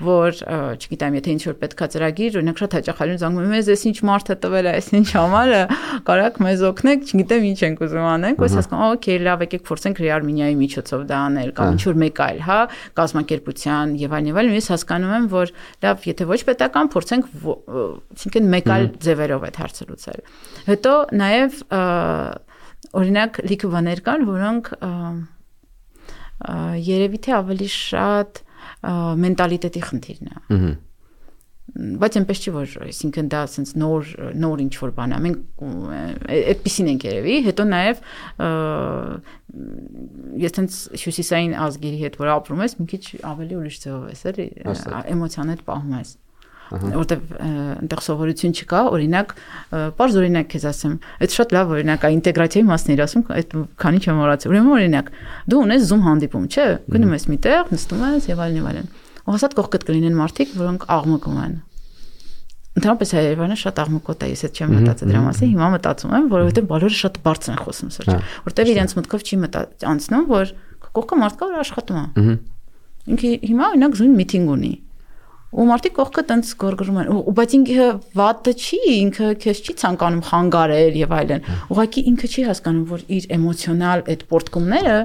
[0.03, 0.39] որ
[0.83, 4.35] չգիտեմ, եթե ինչ որ պետքա ծրագիր, օրինակ շատ հաճախալին զանգում եմ, ես ինչ մարդ է
[4.43, 5.61] տվել է, այս ինչ համարը,
[6.09, 10.57] կարաք մեզ օգնեք, չգիտեմ ինչ ենք ուզում անենք, ոս հասկանում, օքեյ, լավ, եկեք փորձենք Rearminia-ի
[10.59, 12.59] միջոցով դա անել, կամ ինչ որ մեկ այլ, հա,
[12.99, 15.53] կազմակերպության եւ այլն եւ այլն, ես հասկանում եմ, որ
[15.83, 17.29] լավ, եթե ոչ պետական, փորձենք,
[18.13, 20.23] այսինքն մեկ այլ ձևերով այդ հարցը լուծել։
[20.67, 21.61] Հետո նաեւ
[22.93, 24.73] օրինակ լիքը բաներ կան, որոնք
[26.87, 28.41] երևի թե ավելի շատ
[29.23, 30.73] մենտալիտետի խնդիրն է։ Ահա
[31.73, 34.09] բայց այնպես չի որ այսինքն դա ասենց նոր
[34.43, 35.61] նոր ինչ որ բան է մենք
[36.35, 38.01] այդպեսին ենք երևի հետո նաև
[40.43, 44.47] ես տենց հյուսիսային ազգերի հետ որ ապրում ես մի քիչ ավելի ուրիշ ձևով ես էլի
[45.15, 46.13] էմոցիաներ պահում ես
[46.71, 49.33] որտեվ այնտեղ սովորություն չկա, օրինակ,
[49.99, 54.01] բարձ օրինակ քեզ ասեմ, այդ շատ լավ օրինակ է ինտեգրացիայի մասն էր ասում, այդ քանի
[54.03, 55.11] չեմ մոռացել։ Ուրեմն օրինակ,
[55.53, 58.89] դու ունես Zoom հանդիպում, չէ՞, գնում ես միտեղ, նստում ես եւ այլն եւ այլն։
[59.23, 61.61] Ու հաստատ կողքդ կլինեն մարդիկ, որոնք աղմկում են
[62.73, 66.65] Ընդհանրապես Երևանը շատ աղմկոտ է, ես այդ չեմ մտածել դրա մասին, հիմա մտածում եմ, որովհետեւ
[66.71, 69.61] բոլորը շատ բարձր են խոսում սրճ, որտեվ իրենց մտքով չի մտա
[69.93, 70.53] անցնում, որ
[70.97, 72.33] կողքը մարդ կա, որ աշխատում է։
[73.13, 74.73] Ինքը հիմա օրինակ զույն միտինգ ունի
[75.53, 77.87] ու մարդիկ կողքը տենց գորգրում են ու բայց ինքը
[78.17, 83.27] վատը չի ինքը քեզ չի ցանկանում խանգարել եւ այլն ուղղակի ինքը չի հասկանում որ իր
[83.37, 84.95] էմոցիոնալ այդ պորտկումները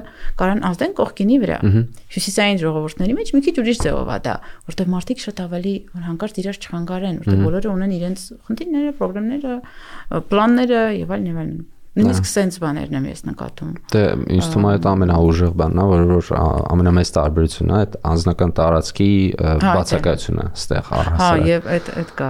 [0.41, 1.59] կարան ազդեն կողքինի վրա
[2.15, 4.35] հյուսիսային ժողովուրդների մեջ մի քիչ ուրիշ ձևով է դա
[4.69, 9.59] որտեղ մարդիկ շատ ավելի որ հանկարծ իրար չխանգարեն որտեղ բոլորը ունեն իրենց խնդիրները խնդիրները
[10.33, 11.59] պլանները եւ այլն եւ այլն
[11.97, 14.01] Նույնիսկ սենց բաներն եմ ես նկատում։ Դե
[14.35, 16.27] ինձ թվում է այդ ամենաուժեղ բանն է, որ որ
[16.69, 19.07] ամենամեծ տարբերությունն է այդ անձնական տարածքի
[19.39, 22.29] հա, բացակայությունը ստեղ առհասարակ։ Հա, եւ այդ այդ կա։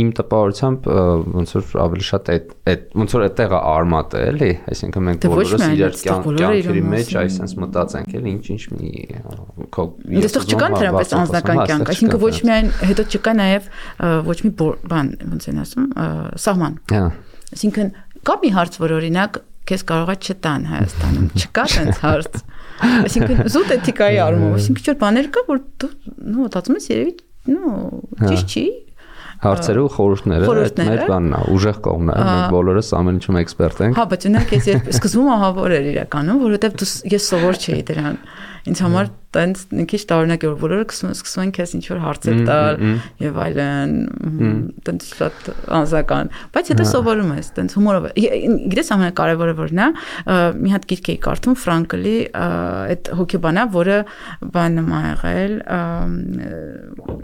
[0.00, 0.88] Իմ տպավորությամբ
[1.34, 5.32] ոնց որ ավելի շատ այդ այդ ոնց որ այդտեղը արմատ է, էլի, այսինքն մենք դե
[5.34, 8.92] բոլորս իրար կյանքերի մեջ այսպես մտածենք, էլի, ինչ-ինչ մի
[9.74, 9.86] քո
[10.24, 13.70] Դստեղ չկան դրանպես անձնական կյանք, այսինքն ոչ միայն հետո չկա նաեւ
[14.32, 15.88] ոչ մի բան, ոնց են ասում,
[16.44, 17.06] սահման։ Հա
[17.54, 17.90] Այսինքն
[18.28, 22.40] կա մի հարց, որ օրինակ քեզ կարողա չտան Հայաստանում։ Չկա այնց հարց։
[22.84, 25.90] Այսինքն զուտ էթիկայի առումով, այսինքն չէ բաներ կա, որ դու
[26.34, 27.14] նո մտածում ես երևի,
[27.54, 27.72] նո,
[28.20, 28.64] հա։ ճիշտ չի,
[29.44, 33.82] հարցերը ու խորհուրդները այդ մեր բանն է, ուժեղ կողմն է, մենք բոլորս ամեն ինչում էքսպերտ
[33.84, 38.18] ենք։ Հա, բայց ունենք ես սկզբում ահավոր էր իրականում, որովհետև ես սովոր չէի դրան
[38.64, 42.39] ինձ համար տենց մի քիչ տարօրինակ է որ բոլորը սկսում են քեզ ինչ որ հարցեր
[42.47, 42.79] տալ
[43.21, 43.91] եւ այլն
[44.87, 48.07] տենց շատ անզական բայց հետո սովորում ես տենց հումորով
[48.73, 49.89] գիտես ամենակարևորը որն է
[50.63, 53.99] մի հատ գիրք էի կարդում ֆրանկլի այդ հոգեբանա որը
[54.57, 55.53] բանը մա եղել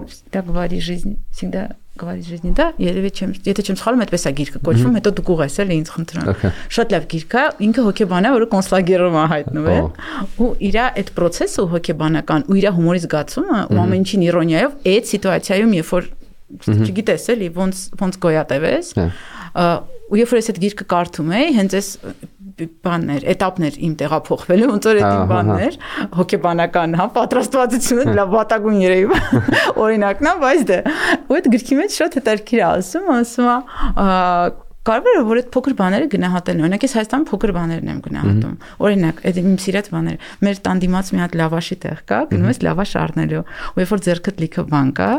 [0.06, 4.60] всегда говори жизнь всегда говорить жизни, да, երևի չեմ, եթե չեմ սխալվում, այդպես է գիրքը
[4.67, 6.41] կոչվում, հետո դու կուղես էլի ինձ խնդրեմ։
[6.76, 9.88] Շատ լավ գիրք է, ինքը հոգեբան է, որը կոնսլագերում է հայտնվել,
[10.43, 11.65] ու իր այդ process-ը
[12.01, 16.11] բանական ու իր հումորի զգացումը ու ամեն ինչին իրոնիայով այդ սիտուացիայում երբ որ
[16.91, 18.93] չգիտես էլի ոնց ոնց գոյատևես
[20.11, 21.89] ու երբ որ ես այդ գիրքը կարդում էի հենց այս
[22.61, 25.77] բաններ, этаպներ իմ տեղափոխվելու, ոնց որ այդ բաններ,
[26.19, 29.21] հոգեբանական, հա, պատրաստվածությունը լավ վատագույն երևի
[29.85, 30.81] օրինակն է, բայց դե
[31.31, 33.57] ու այդ գրքի մեջ շատ հետաքրքիր է ասում, ասում է
[34.90, 38.57] Կարևորը որ այդ փոքր բաները գնահատելն է։ Օրինակ ես Հայաստանում փոքր բաներն եմ գնահատում։
[38.90, 42.61] Օրինակ, այդ իմ սիրած բաները։ Մեր տան դիմաց մի հատ լավաշի տեղ կա, գնում ես
[42.66, 45.11] լավաշ առնելու։ Ու երբ որ ձերքդ լիքը բան կա,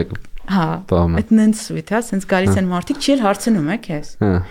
[0.00, 0.16] մեկ
[0.50, 4.08] Հա, այդ նենց սուիթ է, ասենց գալիս են մարդիկ, չի էլ հարցնում է քեզ։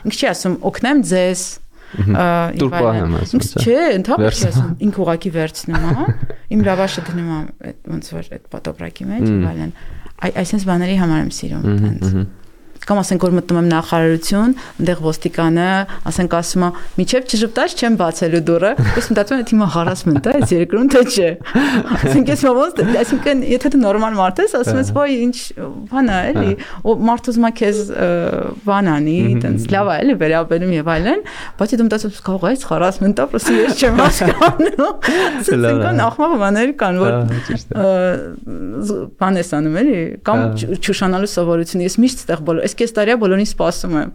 [0.08, 1.41] Ինքը չի ասում, օգնեմ ձեզ,
[1.89, 6.05] Տուրպահեմ ասում։ Չէ, ընդհանրապես ասում, ինք ուղակի վերցնում է,
[6.53, 9.73] իմ լավաշը դնում է ոնց որ այդ պատոպրակի մեջ, այլն։
[10.19, 12.13] Այ այսպես բաների համար եմ սիրում, այնց
[12.89, 15.69] կամ ասենք որ մտնում եմ նախարարություն, այնտեղ ոստիկանը,
[16.10, 20.54] ասենք ասում է, «Միչև չժպտաց չեմ բացելու դուռը»։ Ես մտածում եմ, հիմա հարասմենտ է, այս
[20.56, 21.30] երկրում թե չէ։
[21.99, 25.38] Ասենք ես ոնց, այսինքն եթե դու նորմալ մարդ ես, ասում ես, «Ոյ, ինչ
[25.89, 26.52] բան է, էլի»։
[26.89, 27.78] Ու մարդը ուզում է քեզ
[28.69, 31.21] բան անի, այտենց լավ է, էլի վերաբերում եւ այլն,
[31.60, 34.93] բայց դու մտածում ես, «Կարող է այս հարասմենտ է, պրոստի ես չեմ հասկանում»։
[35.39, 37.13] Այսինքն ախմա բաներ կան, որ
[39.19, 39.99] բան ես անում էլի,
[40.30, 40.39] կամ
[40.80, 44.13] չուշանալու սովորություն։ Ես միշտ այդտեղ բոլոր այս կես տարիա բոլորին սպասում եմ։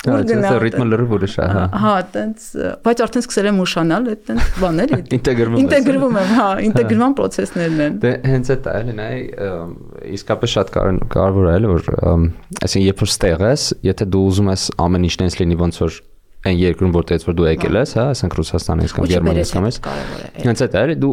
[0.00, 2.44] Ուր գնա։ Ռիթմը լրիվ ուրիշ է, հա։ Հա, տենց,
[2.86, 7.82] բայց արդեն սկսել եմ ուշանալ այդ տենց բաներ։ Ինտեգրվում եմ։ Ինտեգրվում եմ, հա, ինտեգրման process-ներն
[7.84, 9.10] են։ Դե հենց այդ է, էլի նայ,
[10.16, 10.72] իսկապես շատ
[11.12, 15.28] կարևոր է, էլի որ այսինքն երբ որ ստեղ ես, եթե դու ուզում ես ամեն ինչն
[15.28, 16.00] էս լինի ոնց որ
[16.40, 19.78] այն երկրում որտեղից որ դու եկել ես, հա, ասենք Ռուսաստանից կամ Գերմանիայից կամ ես։
[20.46, 21.10] Հենց այդ է, դու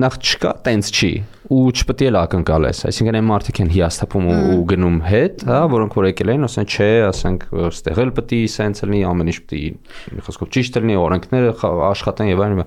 [0.00, 1.10] նախ չկա, տենց չի
[1.50, 5.96] ու չպետք է ակնկալ ես, այսինքն այն մարդիկ են հիասթափում ու գնում հետ, հա, որոնք
[5.98, 9.58] որ եկել են, ասեն, չէ, ասենք, ստեղ էլ պետք է սենց լինի, ամեն ինչ պետք
[9.58, 11.52] է մի խոսքով ճիշտ լինի, օրենքները
[11.90, 12.62] աշխատեն եւ այլն։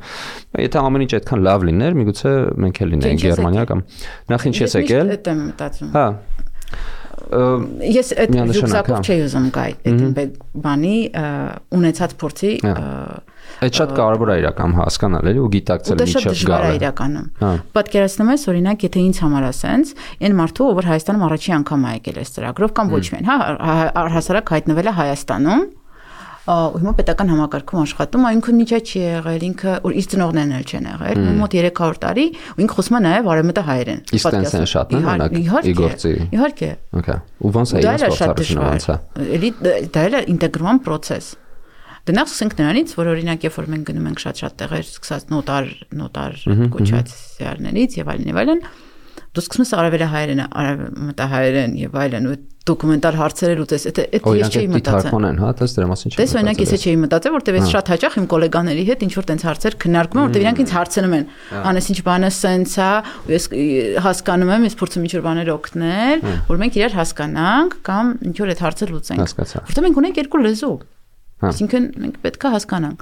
[0.68, 3.86] Եթե ամեն ինչ այդքան լավ լիներ, միգուցե մենք էլ լինեինք Գերմանիա կամ
[4.34, 5.14] նախ ինչ ես եկել։
[5.94, 6.08] Հա,
[7.24, 10.34] ես այդ ռուքսակով չէի ուզում գայ այդ
[10.64, 10.96] բանի
[11.80, 12.52] ունեցած փորձի
[13.64, 16.72] Այդ շատ կարևոր է իրական հասկանալ էլի ու գիտակցել միջև գալը։ Դա շատ դժվար է
[16.80, 17.28] իրականում։
[17.78, 22.20] Պատկերացնում ես օրինակ, եթե ինձ համար ասենց, այն մարդու, ով Հայաստանում առաջի անգամ է եկել
[22.24, 23.38] այս ծրագրով կամ ոչ միայն, հա,
[24.04, 25.64] առհասարակ հայտնվել է Հայաստանում,
[26.44, 30.88] ու հիմա պետական համակարգում աշխատում, ինքը միջա չի եղել, ինքը որ իր ծնողներն էլ չեն
[30.92, 34.92] եղել, մոտ 300 տարի, ու ինքը խոսում է նաև արևմտա հայերեն։ Իսկ տենց են շատ
[34.98, 38.98] նմանակ իգործի։ Իհարկե։ Okay։ Ու ոնց է իրենց փոխարինը ոնց է։
[39.40, 41.32] Էլի դա էլ է ինտեգրման process։
[42.04, 45.70] Դրանց սկսենք նրանից, որ օրինակ երբ որ մենք գնում ենք շատ-շատ տեղեր, սկսած նոտար,
[46.04, 46.34] նոտար
[46.74, 48.60] կոչացիաներից եւ այլն եւ այլն,
[49.34, 54.68] դու սկսում ես արևելահայերեն, արևմտահայերեն եւ այլն ու դոկումենտալ հարցերը լուծես։ Եթե այդ ես չէի
[54.72, 57.66] մտածել։ Թարգման են, հա, դες դրա մասին չի։ Դες օրինակ ես չէի մտածել, որտեվ ես
[57.74, 61.16] շատ հաճախ իմ գոլեգաների հետ ինչ որ տենց հարցեր քննարկում եմ, որտեվ իրանք ինձ հարցնում
[61.18, 61.28] են,
[61.74, 62.88] անես ինչ բանը սենց է,
[63.28, 63.50] ու ես
[64.08, 68.54] հասկանում եմ, ես փորձում ինչ որ բաներ օգնել, որ մենք իրար հասկանանք կամ ինչ որ
[68.54, 70.76] այդ հարցը լուծենք։ Հասկացա։ Որտեվ մենք ունենք երկու լեզու։
[71.44, 73.02] Այսինքն մենք պետք է հասկանանք։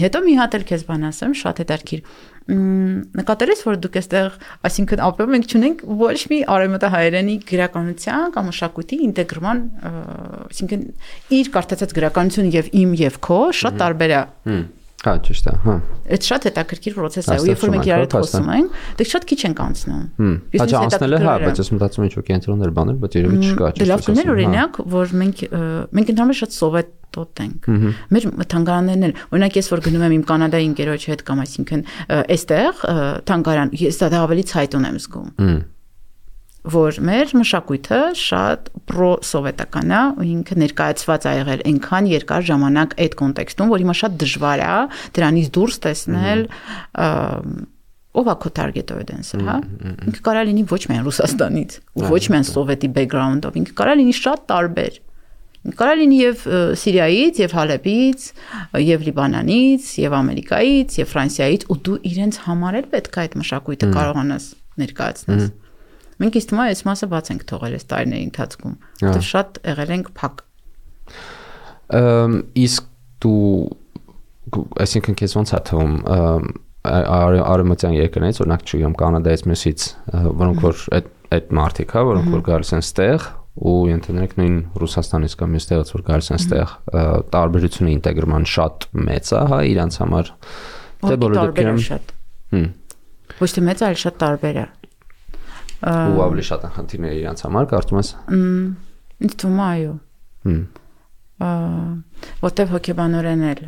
[0.00, 2.00] Հետո մի հատ էլ քեզ բան ասեմ, շատ հետաքրքիր
[2.46, 4.34] նկատել ես որ դուք այստեղ
[4.68, 9.62] այսինքն ապրում ենք ճունենք ոչ մի արևմտահայերենի գրականության կամ մշակույթի ինտեգրման
[10.46, 10.84] այսինքն
[11.40, 14.20] իր կարտացած գրականությունը եւ իմ եւ քո շատ տարբեր է
[15.06, 15.74] Հա, ճիշտ է, հա։
[16.16, 19.26] Այդ շատ հետաքրքիր process է, ու երբ որ մենք իրար հետ խոսում ենք, դե շատ
[19.30, 20.02] քիչ ենք անցնում։
[20.56, 23.78] Հա, անցնելը հա, բայց ես մտածում եմ ինչ որ կենտրոններ բաներ, բայց երևի չկա, ճիշտ
[23.78, 25.44] է։ Դե լավ կներ օրինակ, որ մենք
[25.96, 27.70] մենք ընդհանրապես շատ սովետ տոտ ենք։
[28.16, 31.86] Մեր թանգարաններն էլ, օրինակ ես որ գնում եմ իմ կանադայի ընկերոջ հետ կամ այսինքն
[32.26, 32.82] այստեղ
[33.30, 35.30] թանգարան, ես դա ավելի ցայտուն եմ զգում
[36.66, 43.16] որ մեր մշակույթը շատ պրո-սովետական է ու ինքը ներկայացված ա եղել այնքան երկար ժամանակ այդ
[43.20, 44.76] կոնտեքստում, որ հիմա շատ դժվար է
[45.18, 46.44] դրանից դուրս տեսնել
[48.16, 49.56] ով է քո target audience-ը, հա։
[50.08, 51.74] Ինքը կարա լինի ոչ միայն Ռուսաստանից,
[52.06, 54.96] ոչ միայն սովետի background-ով, ինքը կարա լինի շատ տարբեր։
[55.76, 56.42] Կարա լինի եւ
[56.80, 58.26] Սիրիայից, եւ Հալեբից,
[58.86, 63.88] եւ Լիբանանից, եւ Ամերիկայից, եւ Ֆրանսիայից, ու դու իրենց համար էլ պետք է այդ մշակույթը
[63.98, 64.50] կարողանաս
[64.86, 65.65] ներկայացնես։ mm -hmm
[66.22, 70.12] Մենք իսկ հիմա այս մասը բաց ենք թողել այս տարիների ընթացքում, որտեղ շատ եղել ենք
[70.16, 70.44] փակ։
[71.96, 72.86] Ամ իսկ
[73.26, 73.42] դու
[74.86, 75.94] այսինքն քեզ ոնց է թվում
[76.86, 79.86] արեմտյան երկրներից, օրինակ չգիտեմ կանադայից մյուսից,
[80.40, 83.26] որոնք որ այդ այդ մարտիկ, հա, որոնք որ գալիս են ստեղ
[83.56, 86.74] ու ընդհանրենք նույն Ռուսաստանից կամ մյուս տեղից որ գալիս են ստեղ,
[87.34, 90.30] տարբերությունը ինտեգրման շատ մեծ է, հա, իրանց համար։
[91.06, 92.12] Դե բոլոր դեպքերում շատ։
[92.54, 92.68] Հմ։
[93.40, 94.66] Ոչ թե մեծ, այլ շատ տարբեր է
[95.86, 98.12] ու ավելի շատ են խնդիրները իրանց համար, կարծում ես։
[99.26, 99.96] Ինձ թվում է այո։
[100.46, 100.62] Հմ։
[102.46, 103.66] Որտեվ հոգեբանորեն էլ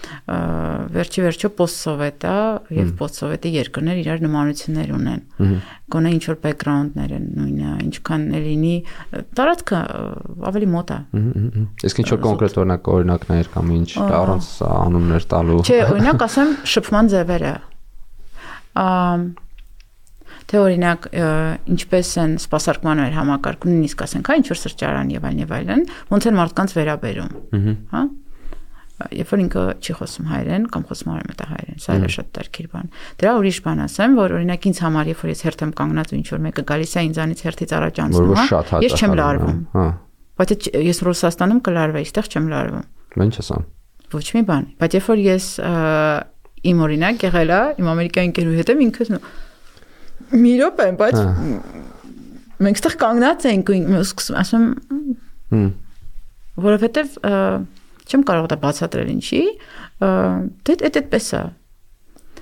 [0.00, 2.36] վերջի վերջո post-սովետ է
[2.76, 5.58] եւ post-սովետի երկրներ իրար նմանություններ ունեն։
[5.92, 8.72] Գոնե ինչ որ background-ներ են նույնը, ինչքան լինի
[9.36, 9.80] տարածքը
[10.50, 10.98] ավելի մոտ է։
[11.90, 17.12] Իսկ ինչ որ կոնկրետ օրինակ օրինակներ կամ ինչ առանց անուններ տալու։ Չէ, օրինակ ասեմ շփման
[17.12, 17.54] ձևերը։
[18.80, 19.28] Ամ
[20.50, 21.06] թե օրինակ
[21.74, 25.84] ինչպես են սպասարկման մեր համակարգում նույնիսկ ասենք հա ինչ որ սրճարան եւ այլն եւ այլն
[26.10, 27.32] ոնց են մարդկանց վերաբերում
[27.94, 28.02] հա
[29.16, 32.90] երբ որ ինքը չի խոսում հայերեն կամ խոսում արևմտահայերեն սա էլ է շատ դարքիր բան
[33.22, 36.18] դրա ուրիշ բան ասեմ որ օրինակ ինձ համար երբ որ ես հերթ եմ կանգնած ու
[36.20, 39.88] ինչ որ մեկը գալիս է ինձանից հերթից առաջ անցնում հա ես չեմ լարվում հա
[40.40, 42.84] բայց ես Ռուսաստանում կլարվեի, այստեղ չեմ լարվում։
[43.20, 43.64] Ինչ ասամ։
[44.14, 45.48] Ոչ մի բան։ Բայց երբ որ ես
[46.70, 49.12] իմ օրինակ եղել է, իմ ամերիկյան ընկերուհի հետ եմ ինքս
[50.34, 51.16] մի րոպե, բայց
[52.60, 54.66] մենք ստեղ կանգնած ենք ու սկսում ասում
[56.66, 57.16] որովհետև
[58.10, 59.42] չեմ կարող դա բացատրել ինչի,
[60.00, 61.42] դե այդ այդպես է։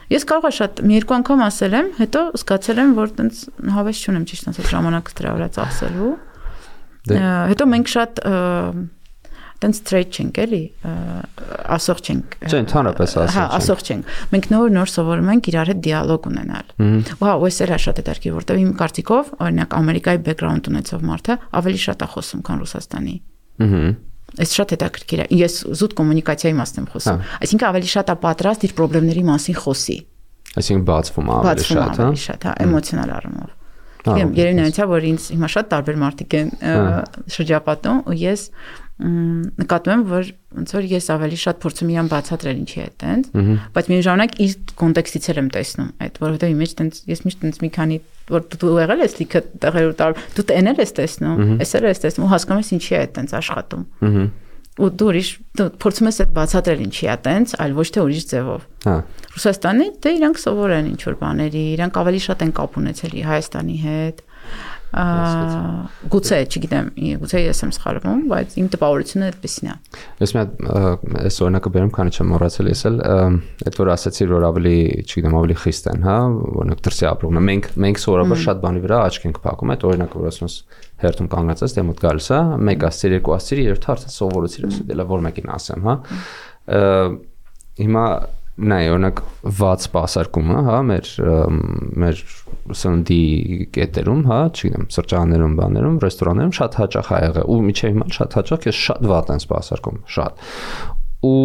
[0.09, 3.41] Ես կարող եմ շատ մի երկու անգամ ասել եմ, հետո զգացել եմ, որ տենց
[3.77, 6.13] հավես չունեմ ճիշտ ասած ժամանակ դրա վրա ծախսելու։
[7.09, 7.19] դե
[7.53, 8.23] Հետո մենք շատ
[9.63, 10.61] տենց straight չենք էլի
[11.77, 15.81] ասող չենք չէ ընդհանրապես ասող հա ասող չենք մենք նոր նոր սովորում ենք իրար հետ
[15.89, 16.75] դիալոգ ունենալ
[17.19, 21.83] ու հա ես էլ շատ հետարքի որտեվ իմ կարծիքով օրինակ ամերիկայի բեքգրաունդ ունեցող մարդը ավելի
[21.89, 23.17] շատ է խոսում քան ռուսաստանի
[23.67, 23.83] ըհը
[24.37, 28.17] Այս շատ հետաքրքիր է։ Ես զուտ կոմունիկացիայի մասն եմ խոսում։ հա։ Այսինքն ավելի շատ է
[28.25, 29.97] պատրաստ իր խնդիրների մասին խոսի։
[30.61, 33.55] Այսինքն բացվում է ավելի շատ, հա։ Ավելի շատ, հա, էմոցիոնալ առումով։
[34.09, 36.53] Երևի նրանցա որ ինձ հիմա շատ տարբեր մարդիկ են
[37.35, 38.45] շրջապատում ու ես
[38.99, 43.29] նկատում եմ, որ ոնց որ ես ավելի շատ փորձում եմ բացատրել ինչի է տենց,
[43.77, 47.71] բայց միայն ժամանակ իր կոնտեքստից եմ տեսնում այդ, որովհետեւ իմիջ տենց ես միշտ տենց մի
[47.79, 52.27] քանի որ դու եղել ես լիքը տեղերով տալ, դու տենել ես տեսնում, էսել ես տեսնում
[52.27, 53.85] ու հասկանում ես ինչի է տենց աշխատում։
[54.79, 55.29] ու դու ուրիշ
[55.59, 58.95] դու փորձում ես այդ բացատրել ինչի է տենց, այլ ոչ թե ուրիշ ձևով։ Հա։
[59.35, 63.79] Ռուսաստանի դե իրանք սովոր են ինչ որ բաների, իրանք ավելի շատ են կապ ունեցել Հայաստանի
[63.89, 64.23] հետ
[64.89, 66.87] գուցե, չգիտեմ,
[67.21, 69.75] գուցե ես եմ սխալվում, բայց իմ տպավորությունը այդպեսին է։
[70.23, 70.63] Ես մի հատ
[71.29, 72.97] այս օրինակը բերեմ, քանի չեմ մոռացել ես էլ,
[73.69, 76.17] այդ որ ասացի, որ ավելի, չգիտեմ, ավելի խիստ են, հա,
[76.65, 80.19] օրինակ դրսի ապրողն է։ Մենք մենք սովորաբար շատ բանի վրա աչք ենք փակում, այդ օրինակը
[80.19, 80.57] որ ասում ես
[81.05, 85.07] հերթում կանգնած ես, դե մոտ գալիս, հա, մեկ ասցիր, երկու ասցիր, երրորդ հարցը սովորեցիր, դելա
[85.09, 85.95] որ մեկին ասեմ, հա։
[87.79, 88.05] Հիմա
[88.59, 89.21] նայ օրինակ
[89.59, 91.11] վաց սպասարկումը, հա, մեր
[92.03, 92.23] մեր
[92.81, 93.23] սննդի
[93.77, 98.69] կետերում, հա, չգիտեմ, սրճարաններում, բաներում, ռեստորաններում շատ հաճախ ա եղել ու միջև հիմա շատ հաճախ
[98.69, 100.47] է շատ վատ են սպասարկում, շատ
[101.19, 101.39] ու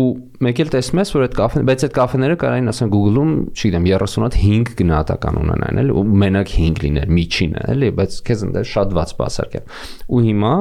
[0.46, 4.26] մեկ էլ տեսնում ես որ այդ կաֆե բայց այդ կաֆեները կարային ասեն Google-ում, չգիտեմ 30
[4.28, 8.94] հատ 5 գնահատական ունենան էլի ու մենակ 5 լիներ միջինը էլի բայց քեզ ընդ շատ
[9.00, 9.66] ված սպասարկել
[10.14, 10.54] ու հիմա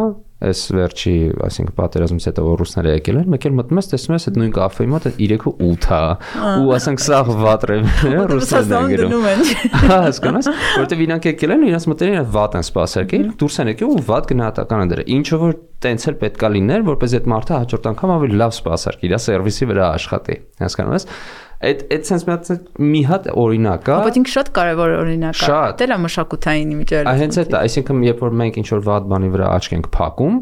[0.43, 1.14] այս վերջի,
[1.47, 4.55] այսինքն պատերազմից հետո որ ռուսները եկել են, մեկ էլ մտնում ես, տեսնում ես այդ նույն
[4.57, 6.01] կաֆեի մոտ 3-ը 8 է,
[6.62, 9.26] ու ասենք սա վատրևները ռուսներն են գնում։
[9.82, 10.51] Հա, հասկանաս,
[10.82, 14.03] որտեվ իրանք եկել են ու իրանք մտերին են վատ են սпасարկել, դուրս են եկել ու
[14.09, 18.12] վատ գնահատական են դրել։ Ինչը որ տենց էլ պետքա լիներ, որպես այդ մարդը հաջորդ անգամ
[18.16, 21.07] ավելի լավ սпасարկի, իր սերվիսի վրա աշխատի։ Հասկանաս
[21.63, 22.61] այդ այդ sense մի հատ
[22.93, 27.59] մի հատ օրինակ է բայց ինքը շատ կարևոր օրինակ է դելա մշակութային իմիջը հենց այդ
[27.63, 30.39] այսինքն երբ որ մենք ինչ որ վատ բանի վրա աչք ենք փակում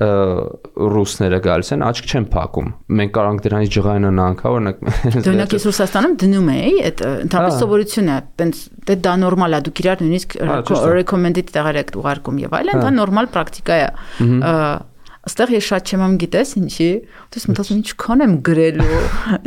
[0.00, 2.68] ռուսները գալիս են աչք չեն փակում
[3.00, 4.78] մենք կարանք դրանից ջղայնան անքա օրինակ
[5.30, 9.82] օրինակ ես Ռուսաստանում դնում էի այդ ընդհանրապես սովորություն է տենց դե դա նորմալ է դուք
[9.84, 10.38] իրար նույնիսկ
[11.00, 13.90] recommended տեղեր եք ուղարկում եւ այլն դա նորմալ պրակտիկա է
[15.20, 16.86] Աստեղ ես շատ չեմ գիտես ինչի,
[17.34, 19.00] դες մտածում ինչքան եմ գրելու,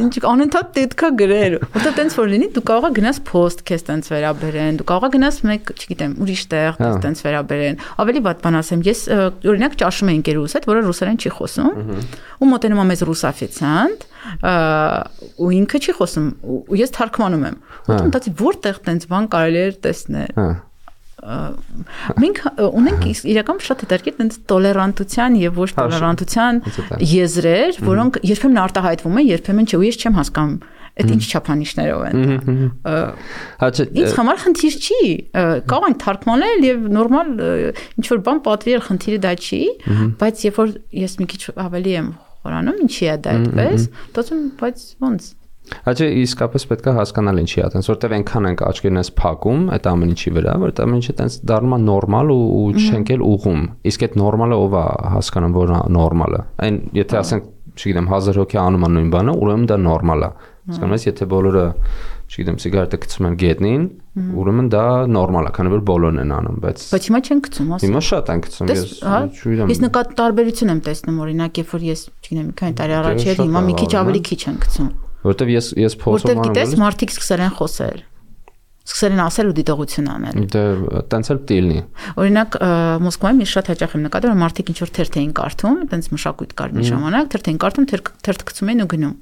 [0.03, 4.09] ինչ անընդհատ դետքա գրել, որտեղ տենց որ լինի դու կարող ես գնաս post քեզ տենց
[4.13, 8.59] վերաբերեն, դու կարող ես գնաս մեկ, չգիտեմ, ուրիշ տեղ քեզ տենց վերաբերեն։ Ավելի վատ բան
[8.61, 9.01] ասեմ, ես
[9.49, 11.73] օրինակ ճաշում եմ ընկերուս հետ, որը ռուսերեն չի խոսում,
[12.37, 14.05] ու մոտենում եմ ես ռուսաֆիցիանտ,
[15.41, 17.57] ու ինքը չի խոսում, ու ես թարգմանում եմ։
[17.89, 20.47] Ու մտածի որտեղ տենց բան կարելի է տեսնել։ Հա
[21.23, 26.61] մենք ունենք իրական շատ հետաքրքիր տենց տոլերանտության եւ ոչ տոլերանտության
[27.13, 30.57] եզրեր, որոնք երբեմն արտահայտվում են, երբեմն չէ, ու ես չեմ հասկանում
[30.93, 32.17] այդ ինչ չափանիշներով են։
[33.63, 34.99] Հա չէ։ Ինչ համար խնդիր չի։
[35.71, 37.31] Կարող են թարգմանել եւ նորմալ
[37.97, 39.61] ինչ որ բան պատվիրել խնդիրը դա չի,
[40.21, 42.11] բայց երբ որ ես մի քիչ ավելի եմ
[42.43, 45.31] խորանում, ինչի է դա այդպես, դասում բայց ոնց
[45.87, 49.89] Հաջե իսկապես պետք է հասկանալ ինչի է, այնց որտեվ այնքան ենք աչքերն ես փակում այդ
[49.93, 53.25] ամեն ինչի վրա, որ այդ ամեն ինչը տենց դառնում է նորմալ ու ու չենք էլ
[53.33, 53.61] ուղում։
[53.91, 58.83] Իսկ այդ նորմալը ով է հասկանում, որ նորմալը։ Այն եթե ասենք, չգիտեմ, 1000 հոգի անում
[58.87, 60.29] են նույն բանը, ուրեմն դա նորմալ է։
[60.63, 61.63] Հասկանում ես, եթե բոլորը,
[62.33, 63.83] չգիտեմ, սիգարետը գցում են գետնին,
[64.43, 67.87] ուրեմն դա նորմալ է, քանի որ բոլորն են անում, բայց Բայց հիմա չեն գցում, ասա։
[67.89, 72.05] Հիմա շատ են գցում, ես չգիտեմ։ Ես նկատ տարբերություն եմ տեսնում, օրինակ, երբ որ ես,
[72.23, 74.93] չգիտեմ, մի քանի տարի առաջ էր, հիմա մի քիչ ավելի քիչ են գցում
[75.27, 78.03] որովհետև ես ես փորձում եմ Որտեվ գիտես մարդիկ սկսել են խոսել
[78.83, 80.61] սկսել են ասել ու դիտողություն անել։ Դե
[81.07, 81.77] տենց էլ տիլնի։
[82.19, 82.55] Օրինակ
[83.03, 86.51] Մոսկվայում ես շատ հաճախ եմ նկատել, որ մարդիկ ինչ որ թերթ էին կարդում, տենց մշակույթ
[86.59, 87.87] կար մի ժամանակ, թերթ էին կարդում,
[88.27, 89.15] թերթ գցում էին ու գնում։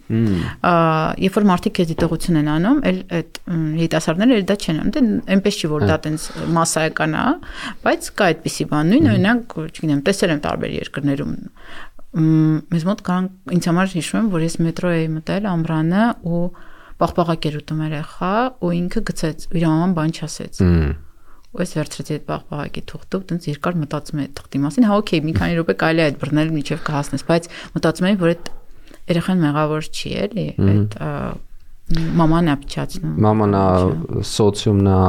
[1.22, 3.40] Երբ որ մարդիկ այս դիտողություն են անում, էլ այդ
[3.78, 5.06] երիտասարդները էլ դա չեն անում։ Դե
[5.38, 6.26] այնպես չի որ դա տենց
[6.58, 7.26] massայական է,
[7.86, 11.36] բայց կա այդպիսի բան։ Նույն օրինակ, չգիտեմ, տեսել եմ տարբեր երկրներում
[12.12, 16.42] մեզ մոտ կան ինձ համար հիշում եմ որ ես մետրո էի մտել ամրանը ու
[17.02, 20.60] պաղպաղակ էր ուտում երեխա ու ինքը գցեց իր մաման բան չասեց
[21.52, 25.34] ու ես վերցրեցի այդ պաղպաղակի թուղթը տենց երկար մտածում եմ թղթի մասին հա օքեյ մի
[25.40, 28.52] քանի րոպե կարելի է այդ բռնել միջև կհասնես բայց մտածում եմ որ այդ
[29.12, 30.96] երեխան մեղավոր չի էլի այդ
[32.22, 33.64] Մաման է փչացնում։ Մաման է
[34.32, 35.00] սոցիումն է,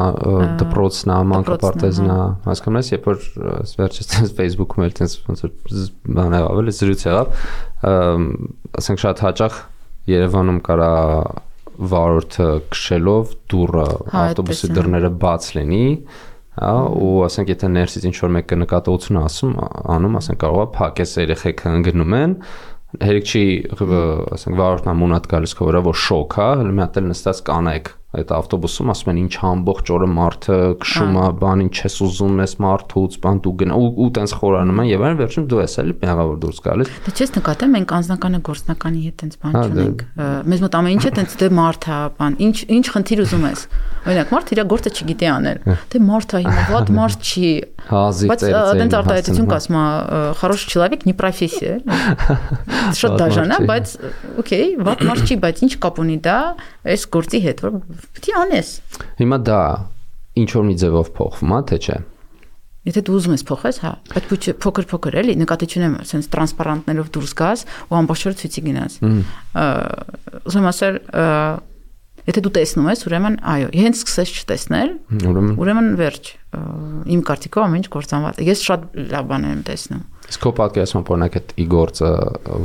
[0.62, 2.16] դպրոցն է, մանկապարտեզն է,
[2.46, 3.28] հասկանում ես, երբ որ
[3.82, 5.54] վերջից տես Facebook-ում էլ տես ոնց որ
[6.18, 7.38] բան եղավ, էլի զրույց եղավ,
[8.82, 9.62] ասենք շատ հաճախ
[10.10, 10.92] Երևանում կարա
[11.92, 15.86] վարորդը քշելով դուրը հա, ավտոբուսի դռները բաց լինի,
[16.58, 19.54] հա ու ասենք եթե ներսից ինչ որ մեկը նկատողություն ասում
[19.94, 22.34] անում ասենք կարողա փակես երեխեքը ընկնում են
[23.00, 23.44] հերիք չի
[24.36, 27.90] ասենք վարորդն ամունատ գալիս քո վրա որ շոկ հա հələ մի հատ էլ նստած կանայք
[28.17, 32.53] այդ ավտոբուսում ասում են ինչ ամբողջ օրը մարդը քշում է բան ինչ ես ուզում ես
[32.63, 35.95] մարդուց բան դու գնա ու ու տենց խորանում են եւ այն վերջում դու ես էլի
[36.01, 40.05] մեղավոր դուրս գալիս դա չես նկատեմ մենք անձնականը գործնականի հետ տենց բան չունենք
[40.47, 43.65] մեզ մոտ ամեն ինչը տենց դե մարդ է բան ինչ ինչ խնդիր ուզում ես
[44.07, 47.51] օրինակ մարդ իր գործը չգիտի անել դե մարդ է հիմա ված մարդ չի
[47.87, 49.83] Հազի Բայց այդպես արտահայտություն կասում է
[50.41, 51.77] хороший человек не профессия։
[52.99, 53.93] Շատ դաժան է, բայց
[54.43, 56.37] օքեյ, ված մարդ չի, բայց ինչ կապ ունի դա
[56.91, 57.77] այս գործի հետ, որ
[58.16, 58.72] պիտի անես։
[59.22, 59.60] Հիմա դա
[60.42, 61.98] ինչ որ մի ձևով փոխվում է, թե չէ։
[62.82, 67.60] Եթե դու ուզում ես փոխես, հա, բայց փոքր-փոքր էլի, նկատի չունեմ, ասենց տրանսպարանտներով դուրս գաս
[67.86, 68.96] ու ամբողջ օրը ցույցի գնաս։
[70.50, 70.98] Ուզում ասել,
[72.26, 74.90] եթե դու տեսնում ես, ուրեմն այո, հենց սկսես չտեսնել,
[75.30, 76.32] ուրեմն ուրեմն վերջ։
[77.12, 78.84] Իմ կարծիքով ամեն ինչ կործանված է։ Ես շատ
[79.14, 82.10] լավ բաներ եմ տեսնում։ Իսկ քո պատկերացմամբ օրինակ այդ ի գործը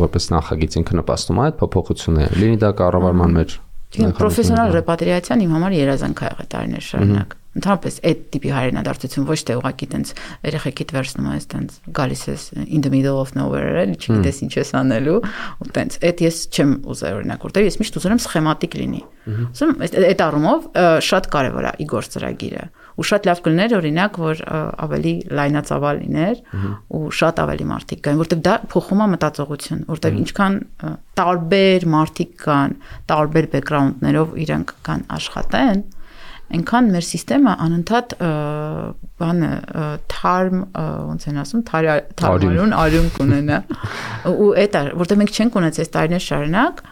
[0.01, 3.55] որպես նախագիծ ինքը նպաստում է այդ փոփոխությունները։ Լինի դա կառավարման մեջ
[3.95, 9.57] Պրոֆեսիոնալ ռեպատրիացիան իմ համար երազանք ա եղել տարիներ շարունակ ընդհանրապես այդ տիպի հայրենադարձություն ոչ թե
[9.57, 10.13] ուղակի տենց
[10.47, 14.73] երեխեքիդ վերցնում ես տենց գալիս ես in the middle of nowhere էլի չգիտես ինչ ես
[14.81, 19.01] անելու ու տենց այդ ես չեմ ուզել օրինակ որտեղ ես միշտ ուզում եմ սխեմատիկ լինի
[19.27, 20.67] ուզում այդ առումով
[21.07, 22.63] շատ կարևոր է Իգոր ծրագիրը
[22.97, 24.39] ու շատ լավ կլներ օրինակ որ
[24.87, 26.39] ավելի լայնածավալ լիներ
[26.97, 30.57] ու շատ ավելի մարդիկ կային որտեղ դա փոխում է մտածողություն որտեղ ինչքան
[31.19, 32.73] տարբեր մարդիկ կան
[33.11, 35.85] տարբեր բեքգրաունդներով իրենք կան աշխատեն
[36.55, 38.15] այնքան մեր համակարգը անընդհատ
[39.21, 39.51] բանը
[40.13, 43.61] թարմ ոնց են ասում թարմարուն արյուն կունենա
[44.31, 46.83] ու այդ որտեղ մենք չենք ունեցել տարիներ շարունակ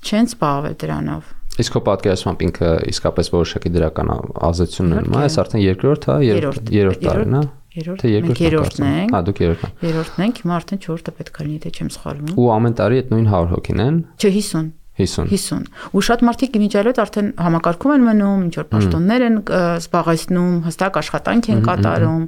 [0.00, 4.12] չեն զբաղվել դրանով Իսկ քո պատկերացմամբ ինքը իսկապես որոշակի դրական
[4.48, 9.40] ազդեցություն ունի, այս արդեն երկրորդ, հա, երրորդ տարին, հա։ Երրորդ, մենք երրորդն ենք։ Հա, դուք
[9.44, 12.74] երրորդն եք։ Երրորդն ենք, հիմա արդեն 4-ը պետք է լինի, թե չեմ սխալվում։ Ու ամեն
[12.80, 17.30] տարի այդ նույն 100 հոգին են։ Չէ, 50։ 50 50 ու շատ մարդիկ իմիջիալոց արդեն
[17.46, 22.24] համակարգում են մնում ինչ որ պաշտոններ են զբաղեցնում հստակ աշխատանք են կատարում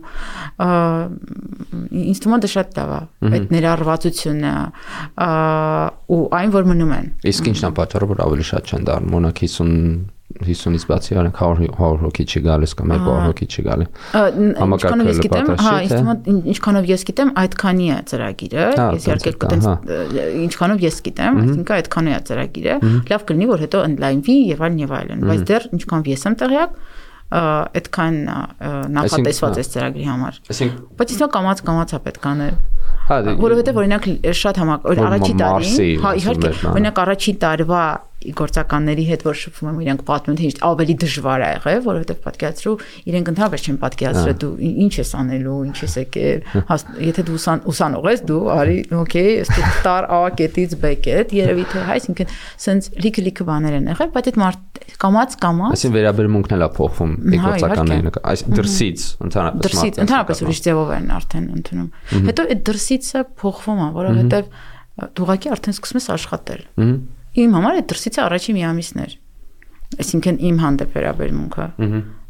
[2.02, 3.02] ինձ թվում է դա շատ լավ է
[3.32, 4.54] այդ ներառվածությունը
[6.16, 9.44] ու այն որ մնում են իսկ ինչն է պատճառը որ ավելի շատ չեն դառնում օրինակ
[9.46, 13.86] 50 50-ից բացի արենք 100 100 հոգի չի գալիս կամ 200 հոգի չի գալի։
[14.62, 15.74] Համակարգը ես գիտեմ, հա,
[16.52, 18.66] ինչքանով ես գիտեմ, այդքանի է ծրագիրը։
[18.96, 19.68] Ես իհարկե կտենց
[20.46, 22.76] ինչքանով ես գիտեմ, այսինքն այդքանի է ծրագիրը։
[23.12, 26.76] Լավ կլինի, որ հետո ընդլայնվի եւ այլն եւ այլն, բայց դեռ ինչքանով ես եմ տեղյակ,
[27.32, 28.16] այդքան
[28.92, 30.40] նախատեսված է ծրագրի համար։
[31.00, 32.58] Բայց իսկ կամած կամած է պետք անել։
[33.08, 35.70] Հա, որովհետեւ օրինակ շատ համակ առաջի տարի,
[36.02, 37.84] հա, իհարկե, օրինակ առաջի տարվա
[38.38, 42.74] գործականների հետ որ շփվում եմ իրենք պատմում թե ավելի դժվար է եղել որովհետև պատկերացրու
[43.12, 44.52] իրենք ընդհանրապես չեն պատկերացրել դու
[44.82, 46.38] ինչ ես անելու ինչ ես եկել
[47.02, 51.66] եթե դու ուսան ուսանող ես դու արի օքեյ ստու տար A կետից B կետ երևի
[51.72, 52.34] թե հա այսինքն
[52.66, 56.68] սենց լիքը լիքը բաներ են եղել բայց այդ մարդ կամած կամած այսին վերաբերմունքն էլ է
[56.78, 63.24] փոխվում գործականների այս դրսից ընդհանրապես դրսից ընդհանրապես ուրիշ ձևով են արդեն ընդունում հետո այդ դրսիցը
[63.42, 64.52] փոխվում է որովհետև
[64.92, 66.64] դու ուղղակի արդեն սկսում ես աշխատել
[67.32, 69.12] Իմ համար այդ դրսից առաջի մի ամիսն էր։
[70.02, 71.66] Այսինքն իմ հանդեպ վերաբերմունքը։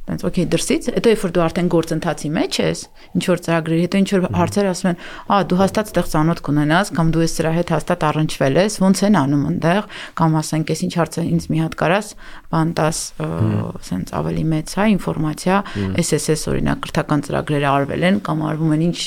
[0.03, 2.81] Տենց օքեյ դրսից, հետո երբ որ դու արդեն գործընթացի մեջ ես,
[3.15, 4.97] ինչ որ ծրագրերի, հետո ինչ որ հարցեր ասում են,
[5.31, 9.03] «Ա, դու հաստատ այդտեղ ծանոթ կունենաս, կամ դու ես սրա հետ հաստատ առնչվել ես, ոնց
[9.07, 9.87] են անում այնտեղ,
[10.19, 12.09] կամ ասենք, «Էս ինչ հարց է ինձ մի հատ կարաս,
[12.51, 15.57] բան տաս, ասենց ավելի մեծ հա ինֆորմացիա,
[16.03, 18.99] SSS օրինակ կրթական ծրագրերը արվել են կամ արվում են ինչ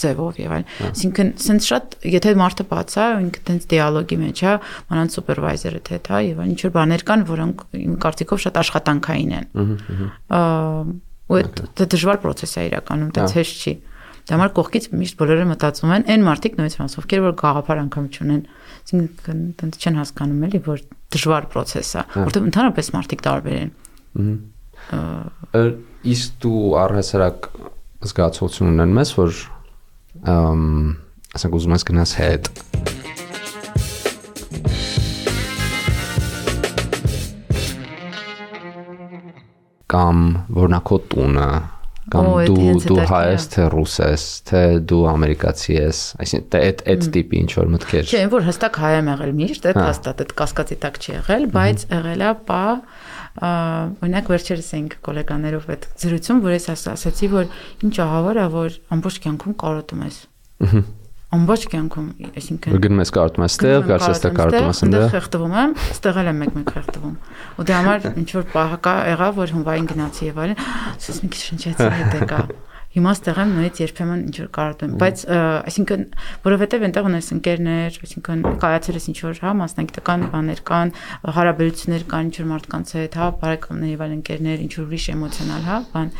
[0.00, 4.56] ձևով եւ այլն»։ Այսինքն, սենց շատ, եթե մարդը բաց է, ինքը տենց դիալոգի մեջ է,
[4.90, 9.48] մանանց սուպերվայզերը թե հա եւ ինչ որ բաներ կան, որոնք իմ կարծիքով շատ աշխատանքային են։
[9.54, 10.13] Ահա
[11.24, 11.40] ու
[11.78, 13.74] դա դժվար process է իրականում, դա ցեշ չի։
[14.24, 18.06] Դա համար կողքից միշտ բոլորը մտածում են, այն մարդիկ նույնիսկ մաս ովքեր որ գաղափար անգամ
[18.08, 18.42] չունեն,
[18.84, 23.68] այսինքն տենց չեն հասկանում էլի, որ դժվար process է, որտեղ ընդհանրապես մարդիկ տարբեր են։
[26.14, 27.50] Իսկ դու առհասարակ
[28.08, 29.30] զգացողություն ունեն մեզ, որ
[31.34, 32.52] ասենք ուզում ես գնաս հետ
[39.94, 40.26] կամ
[40.58, 41.48] որ նա քո տունը
[42.12, 47.06] կամ դու դու հայ ես թե ռուս ես թե դու ամերիկացի ես այսինքն այդ այդ
[47.14, 50.78] տիպի ինչ որ մտքեր չէ որ հստակ հայ եմ եղել միշտ այդ հաստատ այդ կասկածի
[50.84, 52.64] տակ չի եղել բայց եղել է պա
[54.04, 57.48] օրինակ վերջերս էինք գոլեգաներով այդ զրույցում որ ես ասացի որ
[57.88, 60.20] ինչ ահավոր է որ ամբողջ կյանքում կարոտում ես
[60.68, 60.84] ըհը
[61.34, 62.06] ամբողջ կյանքում,
[62.40, 66.20] այսինքն գնում ես կարոտում ես ստեղ, գալիս ես ստեղ կարոտում ես ընդեղ խեղդվում եմ, ստեղ
[66.22, 67.16] էլ եմ մեկ-մեկ խեղդվում։
[67.54, 70.62] Ու դե համար ինչ որ պահակա եղավ, որ հունվային գնացի եւ այլն,
[70.94, 72.40] ասես մի քիչ շնչեցի հետ եկա
[72.94, 76.02] Հիմա ստեղ եմ նույնից երբեմն ինչ որ կարոտում, բայց այսինքն
[76.44, 80.92] որովհետև այնտեղ ունես ընկերներ, այսինքն կայացել ես ինչ որ հա մասնագիտական բաներ կան,
[81.34, 85.64] հարաբերություններ կան ինչ որ մարդկանց հետ, հա բարեկամներ եւ այլ ընկերներ, ինչ որ ուրիշ էմոցիոնալ,
[85.64, 86.12] հա, բան,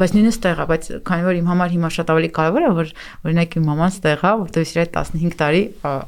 [0.00, 2.92] բայց նույնիսկ ստեղ է, բայց քանի որ իմ համար հիմա շատ ավելի կարևոր է, որ
[3.26, 5.62] օրինակ իմ մաման ստեղ է, որտեղ իր հետ 15 տարի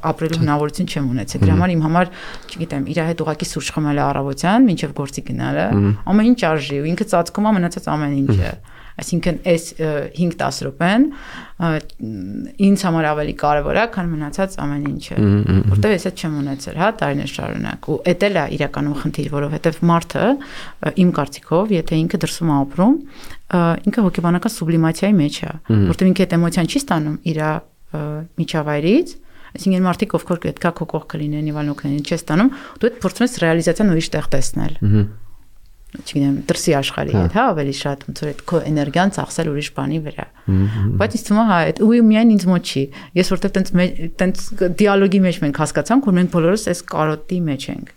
[0.09, 2.11] ապրելու հնարավորություն չեմ ունեցել։ Դրա համար իմ համար,
[2.49, 5.65] չգիտեմ, իր հետ ուղակի սուրճ խմելը առավոտյան, մինչև գործի գնալը,
[6.09, 8.53] ամեն ինչ արժի ու ինքը ծածկում է մնացած ամեն ինչը։
[8.99, 9.65] Այսինքն այս
[10.17, 11.05] 5-10 րոպեն
[12.69, 15.17] ինձ համար ավելի կարևոր է, քան մնացած ամեն ինչը,
[15.73, 19.79] որտեվ ես այդ չեմ ունեցել, հա, տարիներ շարունակ։ Ու էդ էլ է իրականում խնդիր, որովհետև
[19.89, 20.25] մարդը
[21.03, 22.99] իմ կարծիքով, եթե ինքը դրսում ապրում,
[23.89, 25.53] ինքը հոգեբանական սուբլիմացիայի մեջ է,
[25.89, 27.41] որտեվ ինքը այդ էմոցիան չի ստանում իր
[28.39, 29.17] միջավայրից,
[29.49, 33.89] Այսինքն մարդիկ ովքեր պետքա քո կողքը լինեն, իվանոքներին չես տանում, դու այդ փորձում ես ռեալիզացիան
[33.95, 35.28] ուրիշ տեղ տեսնել։ Ահա
[35.89, 39.99] չգիտեմ, դրսի աշխարհի հետ, հա, ավելի շատ ոնց որ այդ քո էներգիան ծախսել ուրիշ բանի
[40.05, 40.25] վրա։
[41.01, 42.83] Բայց ինձ թվում է, հա, այդ ու միայն ինձ մոտ չի։
[43.19, 43.71] Ես որտեվ տենց
[44.21, 44.43] տենց
[44.79, 47.95] դիալոգի մեջ մենք հասկացանք, որ մենք բոլորս այս կարոտի մեջ ենք։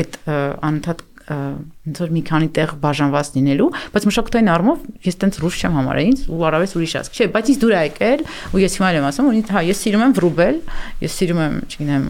[0.00, 0.18] Այդ
[0.64, 5.78] անընդհատ ոնց որ մի քանի տեղ բաժանված լինելու, բայց մշակութային առումով ես տենց ռուս չեմ
[5.78, 8.90] համարել ինձ ու առավես ուրիշ ասք։ Չէ, բայց ինձ դուր է եկել ու ես հիմա
[8.92, 10.58] եմ ասում, որ հա ես սիրում եմ վրուբել,
[11.00, 12.04] ես սիրում եմ, չգիտեմ,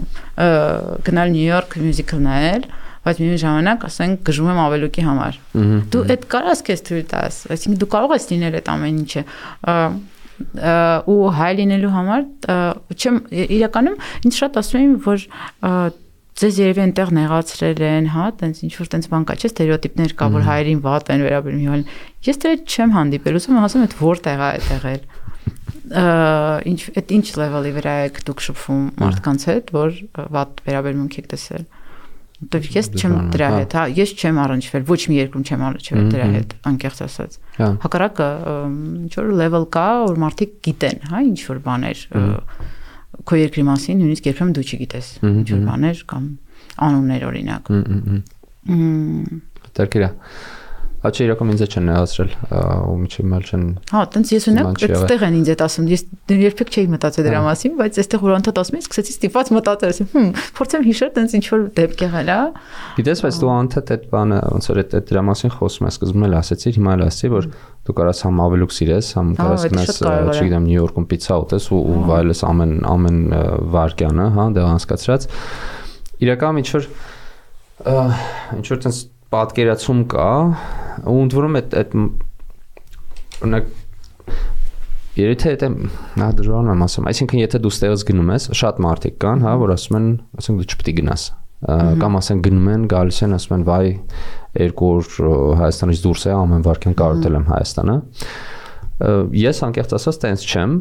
[1.07, 2.67] գնալ Նյու Յորք մյուզիկլ նայել,
[3.05, 5.39] բայց մի ժամանակ ասենք գժում եմ ավելուկի համար։
[5.95, 9.25] Դու այդ կարաս քեզ թույլ տաս, այսինքն դու կարող ես լինել այդ ամեն ինչը
[11.15, 12.23] ու հայ լինելու համար
[12.95, 13.21] չեմ
[13.55, 15.29] իրականում ինձ շատ ասում են որ
[16.35, 20.27] ձեզ երևի այնտեղ նեղացրել են, հա, տենց ինչ որ տենց բան կա, չէ՞, ստերեոտիպներ կա,
[20.35, 21.85] որ հայերին վատ են վերաբերում հիվան։
[22.27, 25.07] Ես դեռ չեմ հանդիպել, ուզում եմ ասում այդ որտեղ է այդ եղել։
[26.75, 29.99] Ինչ այդ ինչ լեվելի վրա եք դուք շփվում մարդկանց հետ, որ
[30.35, 31.65] վատ վերաբերմունք եք տեսել։
[32.35, 36.27] Որտեվ ես չեմ դրա հետ, հա, ես չեմ առնչվել, ոչ մի երկրում չեմ առնչվել դրա
[36.35, 37.37] հետ, անկեղծ ասած։
[37.85, 38.29] Հակառակը
[39.05, 42.03] ինչ որ level կա, որ մարդիկ գիտեն, հա, ինչ որ բաներ
[43.25, 46.27] քո երկրի մասին, նույնիսկ երբեմն դու չգիտես ինչ որ բաներ կամ
[46.89, 47.71] անուններ օրինակ։
[51.05, 52.31] Դերքիրա Աչի իրական ինձ չեն նեղացրել
[52.89, 56.71] ու միջի մալ չեն Հա, տենց ես ունեմ այդտեղ են ինձ այդ ասում ես երբեք
[56.73, 60.31] չէի մտածել դրա մասին բայց այստեղ որ անդադ ասում ես սկսեցի ստիպված մտածել ասեմ հմ
[60.57, 62.39] փորձեմ հիշել տենց ինչ որ դեպք եղել է
[62.97, 66.37] Գիտես բայց դու անդադ այդ բանը ոնց որ այդ դրա մասին խոսում ես սկզբում էլ
[66.41, 67.49] ասեցիր հիմա էլ ասեցի որ
[67.85, 69.99] դու կարաս համ ավելուկ սիրես համ կարաս գնաս
[70.35, 73.19] չգիտեմ Նյու Յորքում պիցա ուտես ու ու վայելես ամեն ամեն
[73.75, 75.29] վարկյանը հա դեղ անցկացրած
[76.25, 76.89] իրական ինչ որ
[77.85, 78.99] ինչ որ տենց
[79.35, 80.29] պատկերացում կա
[81.11, 81.97] ու ընդ որում այդ այդ
[83.45, 83.73] օրինակ
[85.15, 85.69] Եթե դա
[86.19, 89.73] նա դժվար եմ ասում, այսինքն եթե դու ստեղից գնում ես, շատ մարդիկ կան, հա, որ
[89.77, 90.09] ասում են,
[90.43, 91.27] ասենք դու չպետք է գնաս։
[92.03, 93.93] Կամ ասենք գնում են, գալիս են, ասում են, վայ,
[94.65, 95.13] երկու օր
[95.61, 97.97] Հայաստանից դուրս է, ամեն վարքյան կարոտել եմ Հայաստանը։
[99.39, 100.75] Ես անկեղծ ասած տենց չեմ,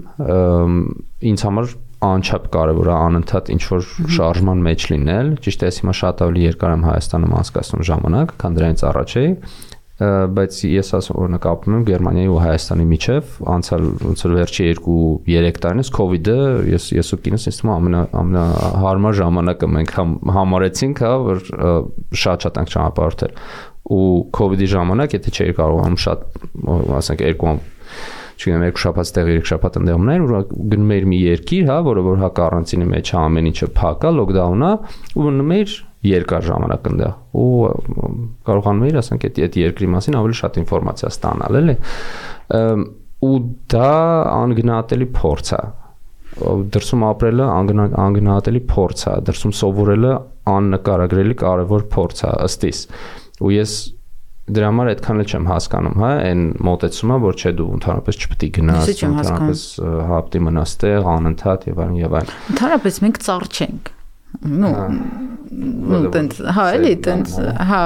[1.30, 1.70] ինձ համար
[2.08, 3.86] անչափ կարևոր է անընդհատ ինչ որ
[4.18, 8.58] շարժման մեջ լինել։ Ճիշտ է, ես հիմա շատ ավելի երկար եմ Հայաստանում անցկացնում ժամանակ, քան
[8.60, 9.30] դրանից առաջ էի
[10.02, 15.60] բայց ես ասում օրինակ ապրում եմ Գերմանիայի ու Հայաստանի միջև անցյալ ոնց որ վերջի 2-3
[15.64, 16.38] տարիներս կ ូវ իդը
[16.74, 21.44] ես ես ու կինս ինձ թվում ամենա ամենահարմար ժամանակը մենք համ համարեցինք հա որ
[22.24, 23.38] շատ-շատ ենք ճանապարհորդել
[23.94, 26.28] ու իդի ժամանակ եթե չէի կարողանում շատ
[27.04, 27.56] ասենք երկու
[28.44, 30.42] չգիտեմ երկու շաբաթ տեղ երեք շաբաթ ընդեղ մնալ ու
[30.74, 34.12] գնում էիր մի երկիր հա որը որ հա կարանտինի մեջ է ամեն ինչը փակ է
[34.20, 34.72] լոկդաուն է
[35.14, 37.14] ու մնում էիր երկար ժամանակ ընդեղ
[37.44, 37.52] ու
[38.50, 41.78] կարողանում էիր ասենք այդ այդ երկրի մասին ավելի շատ ինֆորմացիա ստանալ էլի
[43.24, 43.38] ու
[43.72, 43.94] դա
[44.34, 45.64] անգնահատելի փորձ է
[46.74, 47.48] դրսում ապրելը
[48.04, 50.14] անգնահատելի փորձ է դրսում սովորելը
[50.54, 52.80] աննկարագրելի կարևոր փորձ է ըստիս
[53.44, 53.76] ու ես
[54.49, 58.51] դրա համար այդքան էլ չեմ հասկանում, հա, այն մոտեցումը, որ չէ դու ընդհանրապես չպետք է
[58.59, 59.65] գնաս, ընդհանրապես
[60.09, 63.91] հապտի մնաս տեղ, անընդհատ եւ այլն եւ այլն։ Ընդհանրապես մենք ծառ չենք։
[64.49, 64.73] Ну,
[65.53, 67.37] ну, տենց, հա, էլի, տենց,
[67.69, 67.83] հա,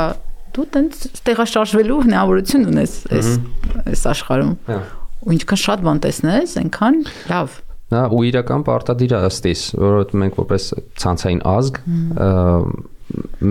[0.53, 3.29] դու տենց տեղաշարժվելու հնարավորություն ունես այս
[3.83, 4.81] այս աշխարհում։ Հա։
[5.23, 6.99] Ու ինչքան շատ բան տեսնես, այնքան
[7.31, 7.55] լավ։
[7.93, 10.69] Հա, ու իրական պարտադիր է ըստիս, որովհետեւ մենք որպես
[11.03, 11.81] ցանցային ազգ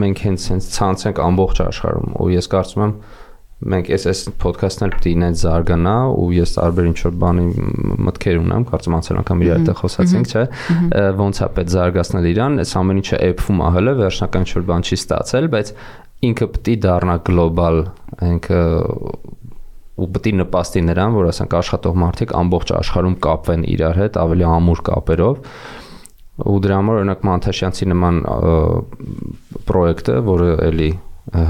[0.02, 2.98] մենք հենց հենց ցանց ենք ամբողջ աշխարհում ու ես կարծում եմ
[3.56, 7.44] մենք այս այս ոդքասթն էլ է ինձ զարգանա ու ես տարբեր ինչ որ բանի
[8.04, 10.42] մտքեր ունեմ, կարծում անցել անգամ իր հետ խոսացինք, չէ,
[11.16, 14.84] ոնց է պետք զարգացնել իրան, այս ամեն ինչը էփում ա հələ վերջնական ինչ որ բան
[14.86, 15.72] չի ստացել, բայց
[16.26, 17.80] ինքը է դառնա գլոբալ,
[18.28, 18.60] ինքը
[19.96, 24.46] ու պետք է նպաստի նրան, որ ասենք աշխատող մարդիկ ամբողջ աշխարհում կապվեն իրար հետ ավելի
[24.52, 25.38] ամուր կապերով
[26.36, 28.20] ու դրա համար օրինակ Մանթաշյանցի նման
[29.68, 30.90] պրոյեկտը, որը էլի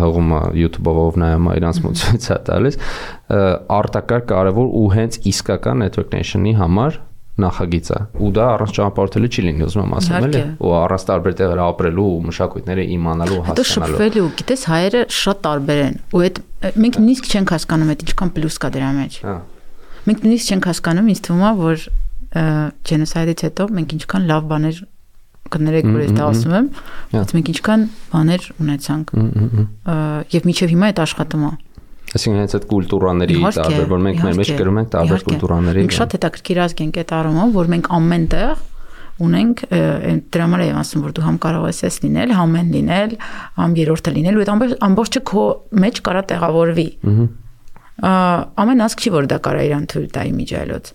[0.00, 2.78] հղումը YouTube-ով նայում իրանց մոծից է տալիս,
[3.76, 7.00] արտակարգ կարևոր ու հենց իսկական network nation-ի համար
[7.36, 11.34] նախագիծ է ու դա առանց ճանապարհորդելու չի լինի ուզում եմ ասեմ էլի ու առանց տարբեր
[11.40, 16.40] տեղեր ապրելու ու մշակույթները իմանալու հասկանալու դա շփվելու գիտես հայերը շատ տարբեր են ու այդ
[16.80, 19.36] մենք նույնիսկ չենք հասկանում այդ ինչքան պլյուս կա դրա մեջ հա
[20.06, 21.86] մենք նույնիսկ չենք հասկանում ինձ թվում է որ
[22.90, 24.80] ջենոսայդից հետո մենք ինչքան լավ բաներ
[25.46, 26.68] կներեք որ դա ասում եմ,
[27.12, 27.82] բայց մենք ինչքան
[28.12, 29.12] բաներ ունեցանք։
[30.34, 31.50] Եվ միջև հիմա այդ աշխատում է։
[32.16, 36.16] Այսինքն հենց այդ կուլտուրաների տարբեր, որ մենք մեր մեջ գրում ենք տարբեր կուլտուրաների։ Մենք շատ
[36.16, 38.64] հետաքրքիր ազգ ենք այդ առումով, որ մենք ամենտեղ
[39.26, 39.62] ունենք
[40.32, 43.14] դրա համար եմ ասում որ դու համ կարող ես էս լինել, համ են լինել,
[43.56, 45.44] համ երրորդը լինել ու այդ ամբողջը քո
[45.86, 46.88] մեջ կարա տեղավորվի։
[48.66, 50.92] Ամեն ազգ չի որ դա կարա իրան թույլ տա իմիջայլոց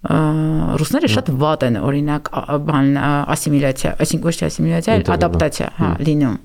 [0.00, 2.30] ռուսները շատ վատ են օրինակ
[2.68, 2.86] բան
[3.34, 6.38] ասիմիլյացիա, այսինքն ոչ թե ասիմիլյացիա, այլ ադապտացիա, հա, լինում։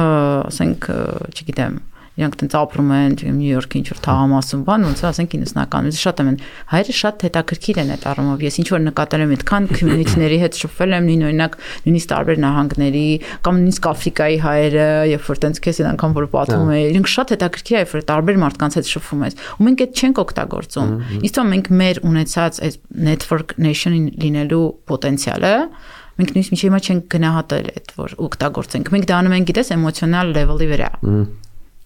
[0.00, 0.88] ասենք,
[1.32, 1.78] չգիտեմ,
[2.20, 6.28] իրանք տենց ապրում են, Նյու Յորքի ինչ որ թաղամասում բան, ոնց ասենք 90-ականից շատ եմ
[6.70, 10.94] հայերը շատ հետաքրքիր են այդ առումով։ Ես ինչ որ նկատել եմ այդքան community-ների հետ շփվել
[11.00, 11.56] եմ, նույն օրինակ
[11.86, 13.06] նույնիսկ տարբեր նահանգների
[13.46, 17.34] կամ նույնիսկ Աֆրիկայի հայերը, երբ որ տենց քեզ են անգամ որ պատմում են, իրենք շատ
[17.34, 20.92] հետաքրքիր է, երբ որ տարբեր մարդկանց հետ շփվում ես։ Ու մենք այդ չենք օգտագործում։
[21.30, 22.78] Իսկ մենք մեր ունեցած այդ
[23.10, 25.54] network nation լինելու պոտենցիալը
[26.20, 30.34] մենք նույնիսկ միջի հիմա չենք գնահատել այդ որ օգտագործենք։ Մենք դա անում ենք, գիտես, էմոցիոնալ
[30.36, 30.90] level-ի վրա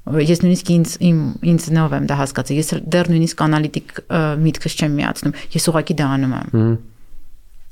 [0.04, 4.00] ես նույնիսկ ինձ իմ ինձ նով եմ դա հասկացել։ Ես դեռ նույնիսկ անալիտիկ
[4.44, 6.74] միտքս չեմ միացնում։ Ես ուղղակի դա անում եմ։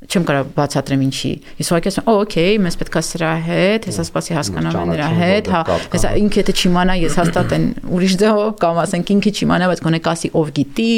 [0.02, 4.34] Չեմ կարող բացատրեմ ինչի։ Ես ուղղակի ասում, «Օ, օքեյ, մեզ պետքա սրա հետ, հեսա սպասի
[4.34, 5.60] հասկանամ նրա հետ, հա,
[5.92, 10.00] հեսա ինքը թե չիմանա, ես հաստատ են ուրիշ ձևով կամ ասենք ինքը չիմանա, բայց գոնե
[10.08, 10.96] կասի ով գիտի,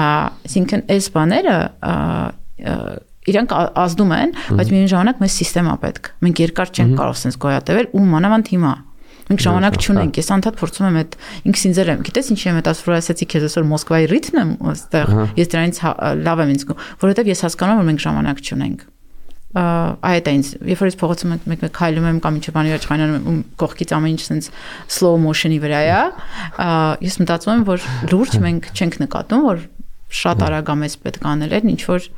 [0.00, 1.58] այսինքն այս բաները
[3.32, 3.52] իրանք
[3.82, 8.06] ազդում են, բայց միայն ժամանակ մեզ համակարգ պետք։ Մենք երկար չենք կարող sense գոյատևել ու
[8.16, 8.72] մանավանդ հիմա
[9.32, 11.14] Մենք ժամանակ չունենք։ Ես անդադ փորձում եմ այդ
[11.48, 15.14] ինքս ինձ եմ, գիտես ինչի եմ այդ ասում, ասացի քեզ այսօր Մոսկվայի ռիթմ եմ այստեղ։
[15.40, 18.90] Ես դրանից հա, լավ եմ ինձ զգում, որովհետև ես հասկանում եմ, որ մենք ժամանակ չունենք
[19.52, 22.84] այդ է ինձ երբ որ ես փողոցում եմ մեկ-մեկ քայլում եմ կամ ինչը բանի վրա
[22.86, 24.48] չխայնանում եմ կողքից ամեն ինչ sense
[24.88, 25.98] slow motion-ի վրա է
[27.04, 29.60] ես մտածում եմ որ լուրջ մենք չենք նկատում որ
[30.22, 32.08] շատ արագ ամես պետք անել են ինչ որ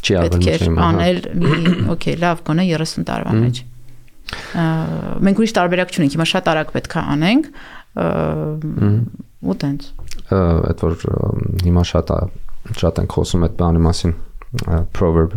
[0.00, 1.52] չի ավել անել մի
[1.92, 3.60] օքեյ լավ գոնե 30 տարվա մեջ
[5.24, 7.50] մենք ուրիշ տարբերակ չունենք, հիմա շատ արագ պետք է անենք
[9.44, 9.90] ու տենց։
[10.34, 10.96] Այդ որ
[11.64, 12.14] հիմա շատ
[12.80, 14.14] շատ ենք խոսում այդ բանի մասին
[14.96, 15.36] proverb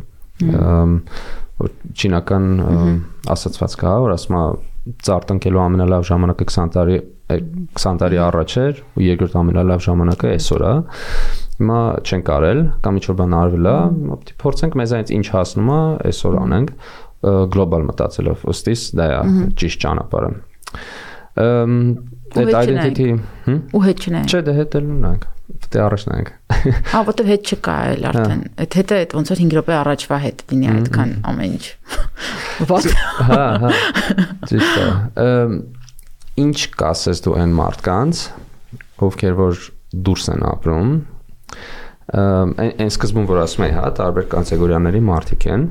[1.57, 2.47] որ չինական
[3.33, 4.41] ասացված կա, որ ասում է
[5.07, 10.75] ծարտնկելու ամենալավ ժամանակը 20 տարի 20 տարի առաջ էր ու երկրորդ ամենալավ ժամանակը այսօր է։
[11.57, 13.75] Հիմա չեն կարել կամ ինչ որ բան արվել է,
[14.43, 16.73] փորձենք մեզանից ինչ հասնում է, այսօր անենք
[17.24, 19.22] գլոբալ մտածելով, ըստիս դա է
[19.61, 20.32] ճիշտ ճանապարհը։
[21.38, 21.74] Ըմ
[22.38, 23.09] այդ identity,
[23.47, 25.26] հմ։ Ու հետ չնայենք։ Չէ, դե հետ էլ ունենք։
[25.68, 26.30] Դե առաջ նայենք։
[26.91, 30.18] Հա, որտեվ հետ չկա այլ հա։ արդեն։ Այդ հետը այդ ոնց որ 5 րոպե առաջվա
[30.24, 31.65] հետ լինի այդքան ամեն ինչ։
[32.72, 32.88] Ված։
[33.28, 33.72] Հա, հա։
[34.51, 34.88] Ճիշտ է։
[35.24, 35.55] Ըմ
[36.38, 38.20] ինչ կասես դու այն մարդկանց,
[39.07, 39.61] ովքեր որ
[40.07, 40.91] դուրս են ապրում,
[42.18, 45.65] այն սկզբում որ ասում եի, հա, տարբեր կատեգորիաների մարդիկ են,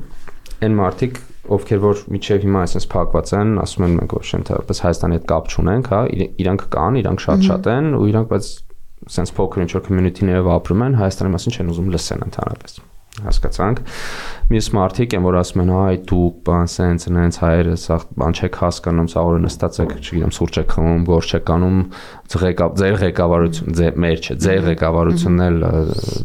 [0.67, 1.21] այն մարդիկ
[1.55, 5.53] ովքեր որ միջև հիմա այսպես փակված են, ասում են մենք ոչ ընդհանրապես Հայաստանի հետ կապ
[5.53, 6.01] չունենք, հա,
[6.43, 8.51] իրանք կան, իրանք շատ-շատ են ու իրանք բայց
[9.17, 12.79] sense փոքր ինչ որ community-ներով ապրում են, Հայաստանի մասին չեն ուզում լսեն ընդհանրապես
[13.23, 13.79] հասկացանք
[14.51, 18.59] մյուս մարդիկ են որ ասում են այ դուք բան սենց նենց հայերը սա բան չեք
[18.61, 21.79] հասկանում սա օրը նստած եք չգիտեմ սուրճ եք խմում գործ չեք անում
[22.43, 25.57] ղեկավ ձեր ղեկավարություն ձեր մեր չէ ձեր ղեկավարությունն էլ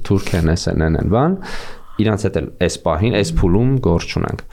[0.08, 1.38] թուրքեն էսեն են բան
[2.02, 4.44] իրանց հետ էլ այս պահին այս փուլում գործ չունենք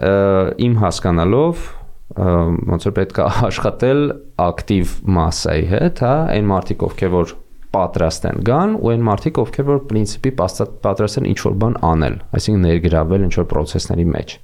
[0.00, 1.68] իմ հասկանալով
[2.70, 4.00] ոնց որ պետք է աշխատել
[4.42, 7.34] ակտիվ մասայի հետ, հա, այն մարդիկ ովքեր որ
[7.70, 12.16] պատրաստ են գան ու այն մարդիկ ովքեր որ պրինցիպի պատրաստ են ինչ որ բան անել,
[12.34, 14.34] այսինքն ներգրավել ինչ որ process-ների մեջ։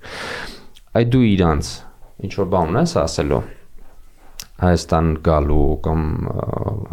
[0.96, 1.72] Այդ դու իրանց
[2.26, 3.42] ինչ որ բան ունես ասելու
[4.56, 6.04] Հայաստան գալու կամ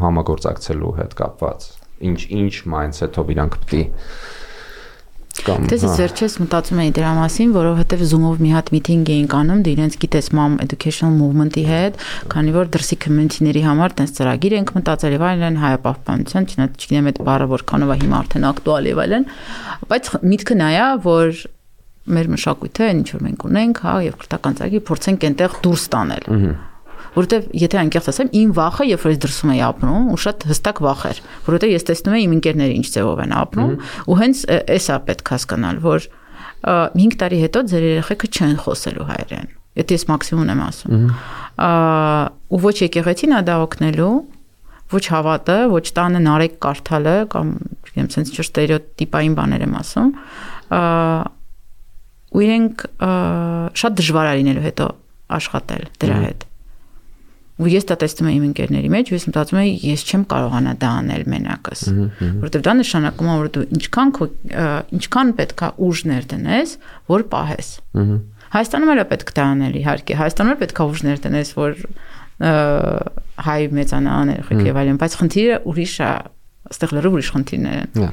[0.03, 1.67] համագործակցելու հետ կապված
[2.09, 3.83] ինչ ինչ mindset-ով իրանք է
[5.47, 9.61] կամ Դες ես վերջերս մտածում էի դրա մասին, որովհետև Zoom-ով մի հատ միտինգ էինք անում,
[9.63, 11.99] դե իրենց գիտես Mom Educational Movement-ի հետ,
[12.33, 17.49] քանի որ դրսի community-ների համար տես ծրագիր ենք մտածել եւ այլն հայապահպանության, չգիտեմ այդ բառը
[17.53, 19.27] որքանով է հիմա արդեն ակտուալ եւ այլն,
[19.93, 21.41] բայց միտքը նա է, որ
[22.03, 26.72] մեր մշակույթը, ինչ որ մենք ունենք, հա, եւ քրտական ծրագիր փորձենք այնտեղ դուրս տանել։ Ահա
[27.13, 30.79] որովհետև եթե անկեղծ ասեմ, իմ վախը, երբ որ ես դրսում էի ապրում, ու շատ հստակ
[30.83, 33.73] վախ էր, որովհետև ես տեսնում էի իմ ընկերները ինչ ձևով են ապրում,
[34.09, 34.43] ու հենց
[34.73, 36.07] էսա պետք հասկանալ, որ
[36.63, 41.05] 5 տարի հետո ձեր երեխեքը չեն խոսելու հայերեն։ Եթե ես մաքսիմումն եմ ասում։
[42.53, 44.13] Ու ոչ եկեղեցին ա դա օգնելու,
[44.93, 47.53] ոչ հավատը, ոչ տանը նարեկ կարդալը կամ
[47.83, 50.09] չգիտեմ, sense ճիշտ ստերեոտիպային բաներ եմ ասում,
[52.33, 52.85] ու իրենք
[53.81, 54.89] շատ դժվար է լինելու հետո
[55.33, 56.47] աշխատել դրա հետ
[57.61, 60.73] ու ես դա տեսնում եմ իմ ընկերների մեջ ու ես մտածում եմ ես չեմ կարողանա
[60.81, 64.27] դա անել մենակս որովհետև դա նշանակում է որ դու ինչքան քո
[64.97, 66.77] ինչքան պետքա ուժ ներդնես
[67.13, 67.69] որ պահես
[68.53, 71.79] Հայաստանում էլ է պետք դա անել իհարկե Հայաստանում էլ պետքա ուժ ներդնես որ
[72.43, 76.09] հայ մեծանան երեխեք եւ այլն, բայց խնդիրը ուրիշ է,
[76.73, 78.09] այստեղ լրիվ ուրիշ խնդիրներ են։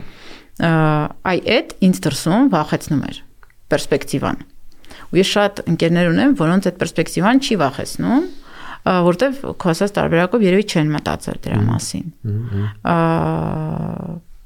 [1.31, 3.21] Այ այդ ինձ դրսում վախեցնում էր
[3.73, 4.41] պերսպեկտիվան։
[5.11, 8.29] Ու ես շատ ընկերներ ունեմ, որոնց այդ պերսպեկտիվան չի վախեցնում,
[9.11, 12.07] որտեվ քո ասած տարբերակով երևի չեն մտածել դրա մասին։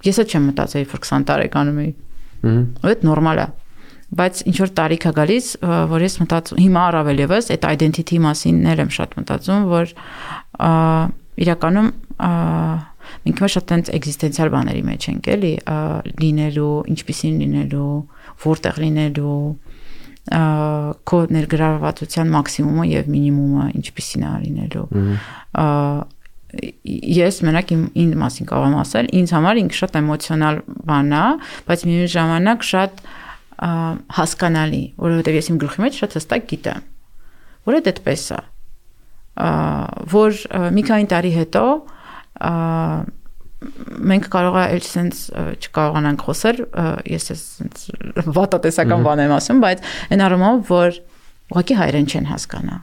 [0.04, 1.92] Ես էլ չեմ մտածել, որ 20 տարեկանում էի։
[2.44, 3.46] Ու այդ նորմալ է
[4.14, 5.46] բայց ինչ որ տարիք է գալիս,
[5.90, 9.94] որ ես մտածում հիմա առավել եւս այդ identity մասիններ եմ շատ մտածում, որ
[11.44, 11.88] իրականում
[13.24, 15.52] մենք հիմա շատ այնց էգզիստենցիալ բաների մեջ ենք, էլի,
[16.20, 17.88] լինելու, ինչպիսին լինելու,
[18.44, 19.38] որտեղ լինելու,
[20.24, 24.86] քո ներգրավվածության մաքսիմումը եւ մինիմումը ինչպիսին է լինելու
[26.54, 30.58] ես մենակ իմ ին մասին կարող եմ ասել, ինձ համար ինքը շատ էմոցիոնալ
[30.90, 31.22] բան է,
[31.68, 33.02] բայց միևնույն ժամանակ շատ
[34.18, 36.86] հասկանալի, որովհետև ես իմ գլխի մեջ շատ հստակ գիտեմ,
[37.68, 38.40] որ այդ այդպես է։
[40.14, 40.40] որ
[40.78, 41.64] մի քանի տարի հետո
[44.12, 46.62] մենք կարող է էլ sense չկարողանանք խոսել,
[47.10, 49.84] ես ես sense վատատեսական բան եմ ասում, բայց
[50.14, 50.98] այն առումով, որ
[51.54, 52.78] ուղղակի հայերեն չեն հասկանա։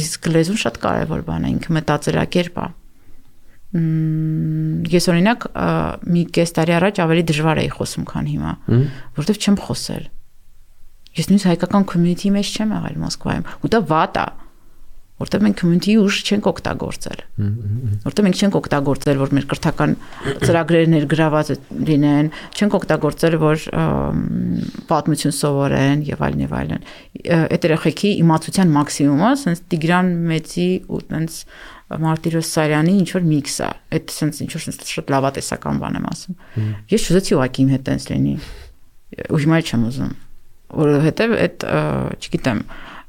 [0.00, 2.68] Իսկ լեզուն շատ կարևոր բան է, ինքը մտածելակերպ է
[3.70, 5.44] ես օրինակ
[6.10, 8.54] մի կես տարի առաջ ավելի դժվար էի խոսում, քան հիմա,
[9.14, 10.08] որովհետև չեմ խոսել։
[11.20, 14.26] Ես նույնիսկ հայկական community մեջ չեմ եղել Մոսկվայում, ու դա վատ է
[15.20, 17.22] որտեղ մենք community ուժ չենք օգտագործել։
[18.06, 19.92] Որտեղ մենք չենք օգտագործել, որ մեր կրթական
[20.44, 21.50] ծրագրերը ներգրաված
[21.90, 23.66] լինեն, չենք օգտագործել, որ
[24.90, 26.88] պատմություն սովորեն եւ այլն եւ այլն։
[27.40, 31.44] Այդ երեխեքի իմացության մաքսիմումը, sense Տիգրան Մեծի ու sense
[31.90, 33.68] Մարտիրոս Սարյանի ինչ որ միքս է։
[33.98, 36.36] Այդ sense ինչ որ sense շատ լավատեսական բան եմ ասում։
[36.92, 38.34] Ես չուզեցի ուղակի իմ հետ տենց լինի։
[39.26, 40.12] Ու հիմա չեմ ուզում,
[40.80, 41.66] որովհետեւ այդ
[42.14, 42.60] չգիտեմ,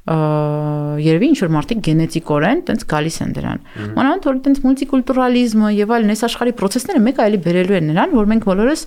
[0.02, 3.60] երևի ինչ որ մարդիկ գենետիկորեն տենց գալիս են դրան։
[3.94, 8.30] Մանավանդ որ տենց մուլտիկուլտուրալիզմը եւ այլն այս աշխարհի process-ները մեկը այլի բերելու են նրան, որ
[8.32, 8.82] մենք բոլորս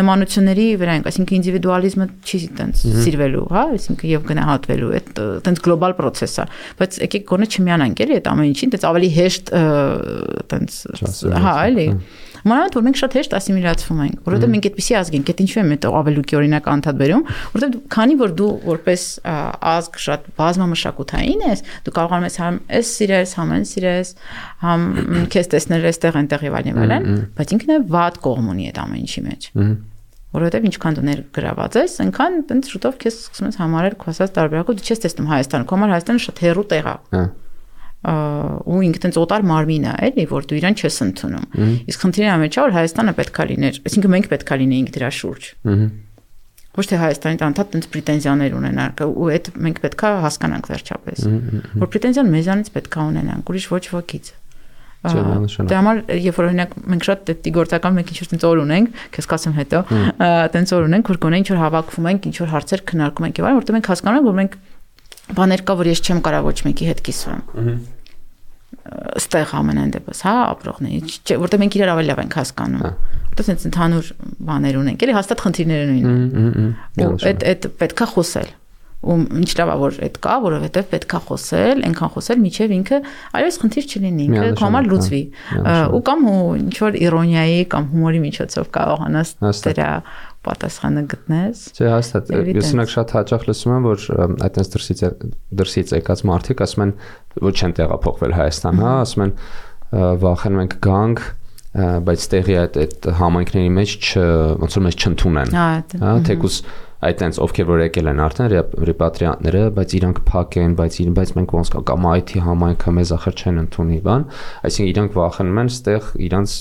[0.00, 5.96] նմանությունների վրա ենք, այսինքն ինդիվիդուալիզմը չի տենց սիրվելու, հա, այսինքն եւ գնահատվելու, այդ տենց գլոբալ
[6.00, 6.48] process է,
[6.80, 9.54] բայց եկեք գոնե չմիանանք էլի այդ ամեն ինչին, տենց ավելի հեշտ
[10.52, 10.80] տենց
[11.40, 11.88] հա, էլի
[12.46, 15.72] Մանավանդ որ մենք շատ հեշտ ասիմիլացվում ենք, որովհետեւ մենք այդպեսի ազգ ենք, այդ ինչու եմ
[15.74, 17.24] այդ ավելուկի օրինակ անդադ բերում,
[17.54, 19.04] որովհետեւ քանի որ դու որպես
[19.70, 24.12] ազգ շատ բազմամշակութային ես, դու կարողանում ես համ էս սիրես, համ այն սիրես,
[24.64, 24.88] համ
[25.34, 28.80] քեզ տեսնել այստեղ այնտեղ եւ այլն եւ այլն, բայց ինքն է վատ կողմ ունի այդ
[28.84, 29.50] ամեն ինչի մեջ
[30.30, 34.78] որովհետև ինչքան դու ներգրաված ես, այնքան տենց շուտով քեզ սկսում ես համարել քո ասած տարբերակով
[34.78, 37.24] դու չես տեսնում Հայաստանը, քո համար Հայաստանը շատ հեռու տեղ է։ Հա
[38.00, 41.44] ու ինքը տենց օտար մարմին է, էլի, որ դու իրան չես ընդունում։
[41.90, 45.50] Իսկ խնդիրը ամեջ է, որ Հայաստանը պետքա լիներ, այսինքն մենք պետքա լինեինք դրա շուրջ։
[46.70, 51.24] Ոչ թե Հայաստանի տանթատ տենց պրետենզիաներ ունենանք, ու այդ մենք պետքա հասկանանք վերջապես,
[51.82, 54.30] որ պրետենզիան մեզանից պետքա ունենանք, ուրիշ ոչ ոքից։
[55.00, 59.28] Դե համար երբ որ օրինակ մենք շատ դեպի գործական մենք ինչ-որ տենց օր ունենք, քեզ
[59.30, 59.78] կասեմ հետո,
[60.54, 63.76] տենց օր ունենք, որ գոնե ինչ-որ հավաքվում ենք, ինչ-որ հարցեր քննարկում ենք եւ այլն, որտեղ
[63.80, 64.58] մենք հասկանում ենք, որ մենք
[65.38, 67.78] բաներ կա, որ ես չեմ կարող ոչ մեկի հետ կիսվեմ։ Ահա
[69.20, 71.00] ստեղ ամենայն դեպս, հա, ապրողների,
[71.42, 72.84] որտեղ մենք իրար ավելի լավ ենք հասկանում։
[73.30, 74.08] Որտեղ sense ընդհանուր
[74.50, 76.72] բաներ ունենք, էլի հաստատ խնդիրներ ունեն։
[77.04, 78.50] Ու այդ այդ պետքա խոսել
[79.00, 82.98] ու ինչ լավ է որ այդ կա, որովհետև պետքա խոսել, այնքան խոսել, միջև ինքը
[83.38, 85.20] այլևս խնդիր չլինի, ինքը քո համար լուծվի։
[85.96, 86.26] Ու կամ
[86.60, 89.88] ինչ որ իրոնիայի կամ հումորի միջոցով կարողանաս դրա
[90.46, 94.04] պատասխանը գտնես։ Չէ, հաստատ։ Ես ունակ շատ հաճախ լսում եմ, որ
[94.46, 95.02] այդտենց դրսից
[95.60, 96.94] դրսից եկած մարդիկ ասում են,
[97.44, 99.34] որ չեն տեղափոխվել Հայաստան, հա, ասում են
[100.24, 101.24] վախենում ենք գանք,
[101.70, 104.22] բայց տեղի այդ այդ համայնքների մեջ չ
[104.64, 106.56] ոնց որ մեզ չընդունեն։ Հա, թեկուս
[107.00, 108.50] այտենց ովքեր որ եկել են արդեն
[108.90, 113.62] ռեպատրիանտները, բայց իրանք փակ են, բայց բայց մենք ոնց կամ IT համայնքը մեզ ախր չեն
[113.62, 114.26] ընդունի, բան,
[114.68, 116.56] այսինքն իրանք վախենում են ստեղ իրանց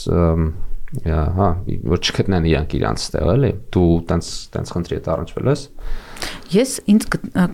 [1.05, 1.49] հա,
[1.89, 5.65] որ չգտնեն իրանք իրանց տեղ, էլի։ Դու տենց տենց խնդրի հետ առնչվել ես։
[6.55, 7.05] Ես ինձ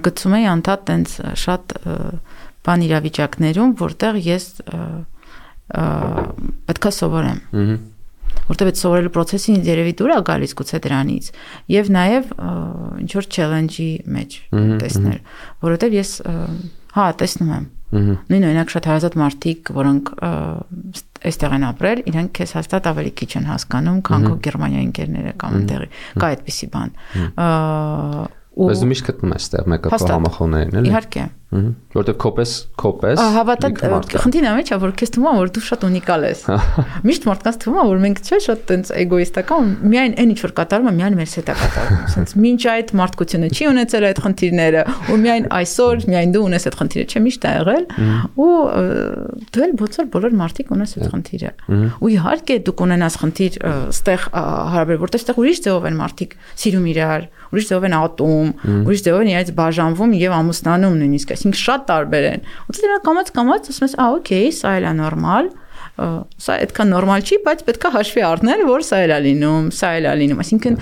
[0.06, 1.76] գծում եի անդադ տենց շատ
[2.66, 4.48] բան իրավիճակներում, որտեղ ես
[6.66, 7.78] պետքա սովորեմ։ Ահա
[8.46, 11.30] որտեղ այդ սովորելու process-ը ինձ երևի դուր է գալիս գուցե դրանից
[11.72, 12.34] եւ նաեւ
[13.02, 14.36] ինչ որ challenge-ի մեջ
[14.84, 15.22] տեսնել,
[15.66, 16.12] որովհետեւ ես
[16.96, 17.66] հա տեսնում եմ
[17.96, 20.10] Նույն օրինակ շատ հարազատ մարդիկ, որոնք
[21.30, 25.56] այստեղ են ապրել, իրենք քեզ հաստատ ավելի քիչ են հասկանում, քան քո Գերմանիայի ընկերները կամ
[25.60, 25.90] այնտեղի։
[26.22, 26.96] Կա այդպիսի բան։
[28.56, 31.24] Բայց դու միշտ գտնում ես այստեղ մեկը համախոհներին, էլի։ Իհարկե,
[31.96, 33.70] Որտեվ կոպես կոպես Հավատա
[34.24, 36.42] խնդիրն ամեջ է որ քեզ թվում է որ դու շատ ունիկալ ես։
[37.08, 40.90] Միշտ մարդկանց թվում է որ մենք չէ շատ տենց էգոիստական միայն այն ինչ որ կատարում
[40.90, 44.84] է միայն մեր հետ է կատարում։ Ասենց մինչ այդ մարդկությունը չի ունեցել այդ խնդիրները
[45.16, 47.86] ու միայն այսօր միայն դու ունես այդ խնդիրը, չէ՞ միշտ է եղել
[48.46, 48.52] ու
[49.56, 51.52] դու էլ ոցոր բոլոր մարդիկ ունես այդ խնդիրը։
[52.06, 53.58] Ու իհարկե դու կունենաս խնդիր
[53.96, 56.36] ստեղ հարաբեր որտեղ ստեղ ուրիշ ձևով են մարդիկ
[56.66, 58.50] սիրում իրար, ուրիշ ձևով են ատում,
[58.86, 63.30] ուրիշ ձևով են իրենց բաժանվում եւ ամուսնանում նույնիսկ, այսինքն շատ տարբեր են։ Ու դու կամած
[63.36, 65.54] կամած ասում ես, «Ա, օքեյ, սա էլ է նորմալ»։
[65.96, 69.92] Սա այդքան նորմալ չի, բայց պետք է հաշվի առնել, որ սա էլ է լինում, սա
[69.96, 70.76] էլ է լինում։ Այսինքն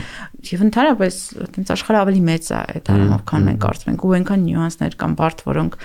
[0.49, 4.41] եւ ընդհանրապես այտենց աշխարհը ավելի մեծ է այդ առումով, քան մենք կարծում ենք, ու այնքան
[4.47, 5.77] նյուանսներ կան բարդ, որոնք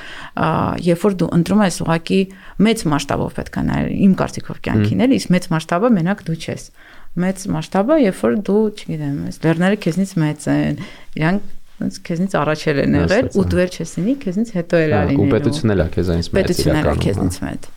[0.88, 2.20] երբ որ դու ընտրում ես ուղակի
[2.68, 6.64] մեծ մասշտաբով պետք է նայել իմ կարծիքով կյանքին էլ, իսկ մեծ մասշտաբը մենակ դու չես
[7.18, 10.82] մեծ մասշտաբը, երբ որ դու, չգիտեմ, այս լեռները քեզնից մեծ են,
[11.18, 11.46] իրանք
[11.78, 15.28] ոնց քեզնից առաջել են եղել ու դու էլ չես լինի, քեզնից հետո էլ ալինի։ Ու
[15.34, 17.68] պետությունն էլ է քեզանից մեծ իրականում։ Պետությունն է քեզնից մեծ։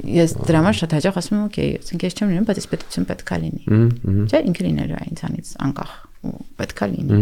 [0.00, 3.08] Ես դրա համար շատ հաճախ ասում եմ, օքեյ, ասենք ես չեմ լինում, բայց այս պետություն
[3.10, 3.64] պետքա լինի։
[4.30, 5.92] Չէ, ինքը լինելու է ինձանից անկախ
[6.60, 7.18] պետքա լինի։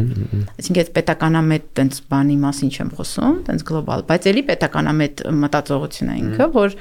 [0.58, 6.16] Այսինքն այդ պետականամետ տենց բանի մասին չեմ խոսում, տենց գլոբալ, բայց էլի պետականամետ մտածողություն է
[6.18, 6.74] ինքը, որ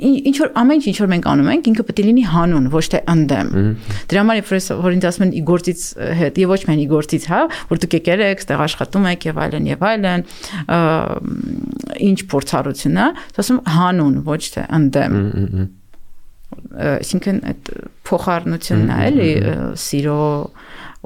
[0.00, 3.00] ինչ որ ամեն ինչ որ մենք անում ենք, ինքը պետք է լինի հանուն, ոչ թե
[3.12, 3.50] ընդդեմ։
[4.10, 4.50] Դրա համար երբ
[4.80, 5.84] որ ինձ ասում են իգործից
[6.20, 7.40] հետ, եւ ոչ միայն իգործից, հա,
[7.70, 10.24] որ դուք եկել եք, ստեղ աշխատում եք եւ այլն եւ այլն,
[12.10, 13.08] ինչ փորձառություն է,
[13.44, 15.18] ասում հանուն, ոչ թե ընդդեմ։
[16.90, 17.68] Այսինքն այդ
[18.10, 19.30] փոխառնությունն է, էլի,
[19.78, 20.22] սիրո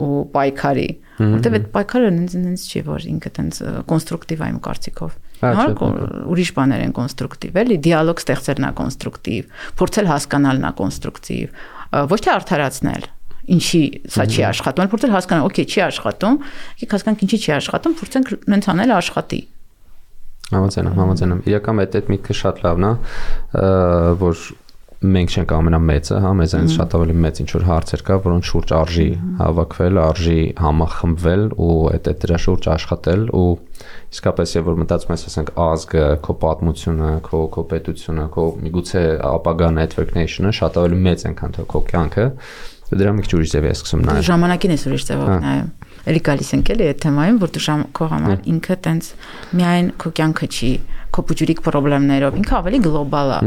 [0.04, 0.86] ու պայքարի,
[1.20, 3.60] որտեվ այդ պայքարը ինձ չի որ ինքը տենց
[3.90, 5.12] կոնստրուկտիվ է իմ կարծիքով
[6.34, 11.58] ուրիշ բաներ են կոնստրուկտիվ, էլի, դիալոգ ստեղծելն է կոնստրուկտիվ, փորձել հասկանալն է կոնստրուկտիվ,
[12.14, 13.08] ոչ թե արդարացնել
[13.54, 16.36] ինչի սա չի աշխատում, փորձել հասկանալ, օքեյ, չի աշխատում,
[16.80, 19.40] եկեք հասկանանք ինչի չի աշխատում, փորձենք նենց անել աշխատի։
[20.54, 22.92] Համաձայն եմ, համաձայն եմ։ Իրական այդ այդ միտքը շատ լավն է,
[24.24, 24.42] որ
[25.04, 29.06] մենք չենք ամենամեծը, հա, մեզանից շատ ավելի մեծ ինչ որ հարցեր կա, որոնց շուրջ արժի
[29.40, 33.48] հավաքվել, արժի համախմբվել ու այդ այդ դրա շուրջ աշխատել ու
[34.14, 39.72] իսկապես եւ որ մտածում ես, ասենք, ազգը, քո պատմությունը, քո քո պետությունը, քո միգուցե ապագա
[39.80, 42.28] network nation-ը շատ ավելի մեծ են, քան քո կյանքը,
[42.94, 45.70] դրա մի քիչ ուրիշ ձև է սկսում նայել։ Ժամանակին ես ուրիշ ձևով նայում
[46.04, 49.08] էլի գալիս ենք էլի այդ թեմային, որ դու քո համար ինքը տենց
[49.60, 50.72] միայն քո կյանքը չի,
[51.14, 53.40] քո բուջուրիկ խնդիրներով, ինքը ավելի գլոբալ է։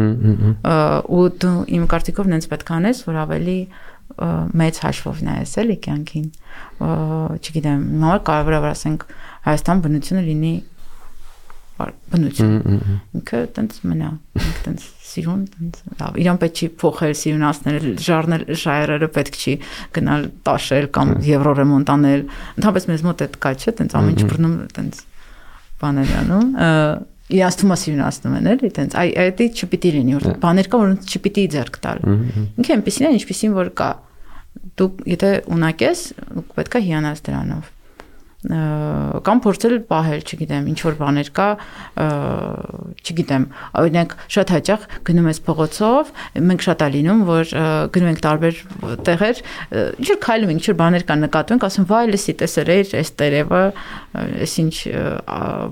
[1.17, 3.57] Ու դու իմ կարծիքով նենց պետք անես, որ ավելի
[4.17, 6.27] մեծ հաշվով նայես էլի կյանքին։
[7.37, 9.03] Չգիտեմ, նոր կարևոր է ասենք
[9.47, 10.53] Հայաստան բնությունը լինի
[11.77, 12.55] բնություն։
[13.19, 14.09] Ինքը տենց մնա,
[14.41, 14.87] ինքը տենց
[15.17, 15.43] սիրուն,
[15.97, 19.53] լավ։ Իրան պետք չի փոխել, սիրունացնել, ժառնել ժայռերը պետք չի
[19.97, 22.25] գնալ տաշել կամ եվրոռեմոնտ անել։
[22.57, 25.05] Ընդհանրապես մեզ մոտ այդ կա չէ, տենց ամեն ինչ բռնում, տենց
[25.81, 26.49] բաներ անում
[27.27, 31.09] իրաց թվում է սիրունացնում են էլի տենց այ այդի չպիտի լինի որ բաներ կա որոնց
[31.11, 33.89] չպիտի ձեռք տալ ինքը այնպեսին է ինչպեսին որ կա
[34.79, 36.03] դու եթե ունակ ես
[36.55, 37.73] պետք է հիանաս դրանով
[38.47, 41.47] կամ փորձել պահել, չգիտեմ, ինչ որ բաներ կա,
[43.03, 43.45] չգիտեմ,
[43.81, 46.11] օրինակ շատ հաճախ գնում ես փողոցով,
[46.47, 47.51] մենք շատ է լինում, որ
[47.97, 48.61] գնում ենք տարբեր
[49.07, 49.41] տեղեր,
[49.97, 52.95] ինչ որ քայլում ենք, ինչ որ բաներ կան նկատում ենք, ասում վայ, լսի, տեսեր էր,
[53.01, 53.63] այս տերևը,
[54.47, 54.75] այսինչ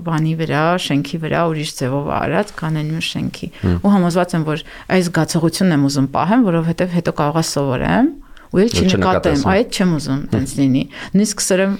[0.06, 3.48] բանի վրա, շենքի վրա ուրիշ ձևով արած կանեն մի շենքի։
[3.80, 4.64] Ու համոզված եմ, որ
[4.96, 8.14] այս զգացողությունն եմ ուզում պահեմ, որովհետև հետո կարողա սովորեմ
[8.56, 10.82] ու էլ չնկատեմ, հա։ այդ չեմ ուզում տենց լինի։
[11.12, 11.76] Նույնիսկ սրեմ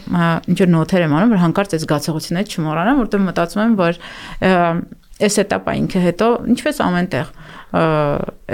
[0.53, 4.01] ինչ որ նոթեր եմ անում, որ հանկարծ այդ զգացողությունը չմոռանամ, որտեղ մտածում եմ, որ
[5.27, 7.31] այս этаպը ինքը հետո ինչպես ամենտեղ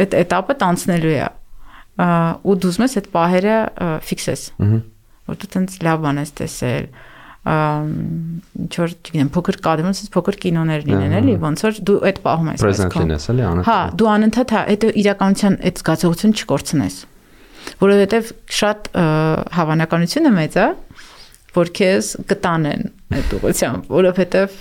[0.03, 1.31] այդ этаպը տանցնելու է
[2.03, 3.57] ու դու ուզում ես այդ պահերը
[4.09, 4.45] ֆիքսես։
[5.33, 6.87] Որ դու տենց լավ բան ես տեսել,
[7.43, 12.63] ինչ որ չգիտեմ փոքր կադրումից փոքր կինոներ լինեն էլի ոնց որ դու այդ պահում ես
[12.63, 16.99] այսքան Present լինես էլի հա, անընդհատ Հա դու անընդհատ հետո իրականության այդ զգացողությունը չկորցնես
[17.83, 18.91] որովհետև շատ
[19.59, 20.67] հավանականությունը մեծ է
[21.53, 24.55] որ քեզ կտանեն այդ ուղղությամբ, որովհետև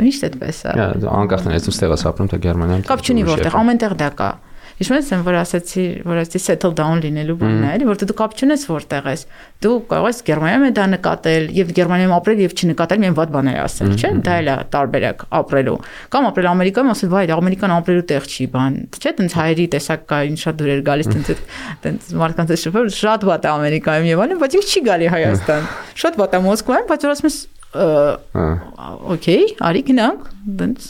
[0.00, 0.76] միշտ այդպես է։
[1.12, 4.30] Անկախ նրանից ուստեղ ես ապրում թե Գերմանիայում։ Կապ չունի որտեղ, ամենտեղ դա կա։
[4.78, 8.34] Հիշում ես որ ասացի, որ ասեցի settle down լինելու բանն է, էլի, որտեղ դու կապ
[8.38, 9.24] չունես որտեղ ես։
[9.64, 13.90] Դու կարող ես Գերմանիայում դա նկատել եւ Գերմանիայում ապրել եւ չնկատել միայն վատ բաներ ասել,
[13.98, 15.76] չէ՞։ Դա էլ է տարբերակ ապրելու։
[16.14, 20.22] Կամ ապրել Ամերիկայում ասել, վայ, ամերիկան ապրելու տեղ չի բան։ Չէ՞, տենց հայերի տեսակ կա,
[20.28, 21.28] ինչ շատ դուրեր գալիս տենց
[21.82, 26.18] տենց մարդկանց շփվել, շատ վատ է Ամերիկայում եւ այլն, բայց ինձ չի գալի Հայաստան։ Շատ
[26.22, 30.84] վատ է Մոսկվայում, բայց որ ասում ես օքեյ, արի գնանք, դենց։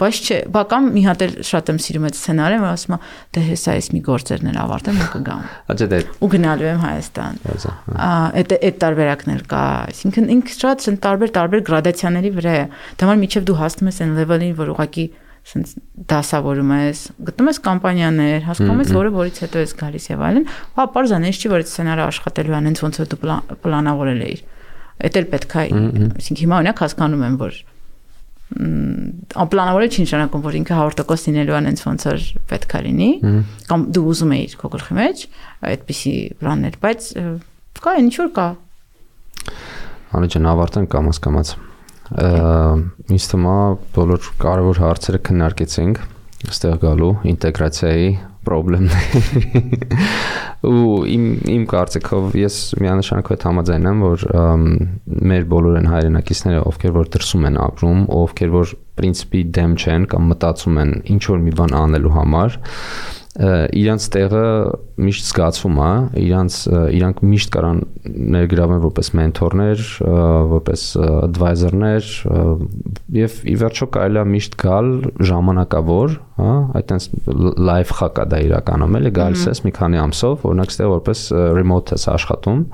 [0.00, 3.02] Բայց չէ, բակամ մի հատ էլ շատ եմ սիրում այդ սցենարը, որ ասում եմ,
[3.36, 5.42] դե հեսա էս մի գործերն էլ ավարտեմ ու կգամ։
[5.74, 10.96] Աջա դե։ Ու գնալու եմ Հայաստան։ Ահա, այդ այդ տարբերակներ կա, այսինքն ինքը շատ ցն
[11.04, 12.64] տարբեր տարբեր գրադացիաների վրա է։
[13.02, 15.06] Դեմալ միջև դու հասնում ես այն level-ին, որ ուղղակի
[15.42, 15.72] սենց
[16.06, 20.44] դասավորում ես, գտնում ես կամպանիաներ, հասկանում ես, որը որից հետո ես գալիս եւ այլն,
[20.78, 23.20] հա բարձան էս չի որ այդ սցենարը աշխատելու են, հենց ոնց որ դու
[23.66, 24.44] պլանավորել էիր։
[25.02, 25.64] Էդ էլ պետք է,
[26.20, 27.60] այսինքն հիմա օրինակ հասկանում եմ, որ
[28.52, 33.10] անպլանավորել չի նշանակում, որ ինքը 100% լինելու է հենց ոնց որ պետք է լինի,
[33.70, 35.22] կամ դու ուզում էիր քո գլխի մեջ
[35.72, 36.12] այդպիսի
[36.42, 37.08] պլաններ, բայց
[37.82, 38.48] կա ինչ որ կա։
[40.20, 41.54] Անջան ավարտեն կամաց կամաց
[42.12, 43.56] ինձ թվում է
[43.96, 46.02] բոլոր կարևոր հարցերը քննարկեցինք
[46.52, 48.10] այստեղ գալու ինտեգրացիայի
[48.46, 49.22] խնդիրների
[50.62, 54.24] ու իմ իմ կարծիքով ես միանշանակ հետ համաձայն եմ որ
[55.32, 60.30] մեր բոլոր են հայրենակիցները ովքեր որ դրսում են ապրում ովքեր որ պրինցիպի դեմ չեն կամ
[60.32, 62.58] մտածում են ինչ որ մի բան անելու համար
[63.32, 64.46] իրանց տեղը
[65.00, 66.56] միշտ զգացվում է, իրանց
[66.98, 67.78] իրանք միշտ կարան
[68.34, 69.84] ներգրավեն որպես մենթորներ,
[70.52, 72.10] որպես advisor-ներ
[73.16, 74.92] եւ ի վերջո կարելի է միշտ գալ
[75.32, 77.08] ժամանակավոր, հա, այտենց
[77.72, 81.26] live խակա դա իրականում էլի գալիս ես մի քանի ամսով, օրինակ ստեղ որպես
[81.56, 82.64] remote ես աշխատում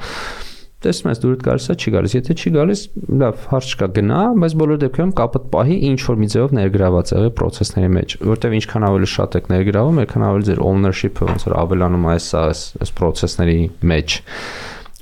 [0.84, 2.82] տեսնում ես դուրս գալիս է, չի գալիս։ Եթե չի գալիս,
[3.18, 7.32] լավ, հարց չկա, գնա, բայց բոլոր դեպքերում կապը պահի ինչ որ մի ձևով ներգրաված եղի
[7.40, 12.06] process-ների մեջ, որտեվ ինչքան ավելի շատ եք ներգրավում, այնքան ավելի ձեր ownership-ը ոնց որ ավելանում
[12.06, 13.60] է այս այս process-ների
[13.90, 14.18] մեջ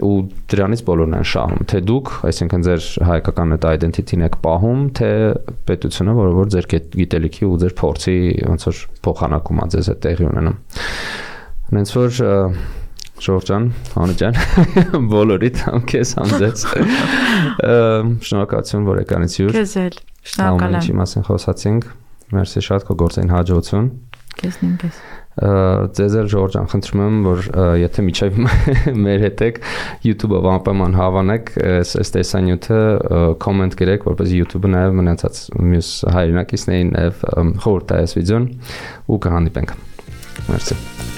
[0.05, 0.17] ու
[0.53, 5.09] դրանից բոլորն են շահում թե դուք այսինքն ձեր հայկական այդ identity-ն եք պահում թե
[5.71, 6.69] պետությունը որը որ ձեր
[7.01, 8.17] գիտելիքի ու ձեր փորձի
[8.51, 10.59] ոնց որ փոխանակում է ձեզ այդ տեղի ունենում
[11.77, 12.21] հենց որ
[13.25, 13.69] Ժորժան,
[14.03, 14.41] Անջան,
[15.13, 16.65] բոլորիդ համ քեզ համ ձեզ։
[18.29, 20.01] Շնորհակալություն, որ եկանից յուր։ Քեզ էլ։
[20.33, 21.93] Շնորհակալ եմ։ Ինչի մասին խոսացինք։
[22.37, 23.89] Մերսի շատ քո գործային հաջողություն։
[24.37, 25.01] Քեզ նույնպես
[25.37, 27.41] ձեզ էլ Ժորժան խնդրում եմ որ
[27.77, 28.39] եթե միջև
[29.05, 29.59] մեր հետ եք
[30.07, 32.79] YouTube-ով անպայման հավանեք այս տեսանյութը
[33.45, 35.43] կոմենտ գրեք որպեսզի YouTube-ը նաև մնացած
[35.75, 37.21] մյուս հայրենակիցներին նաև
[37.67, 38.49] խորհուրդ տա այս վիդեոն
[39.13, 39.77] ու կհանդիպենք։
[40.49, 41.16] Մերսի։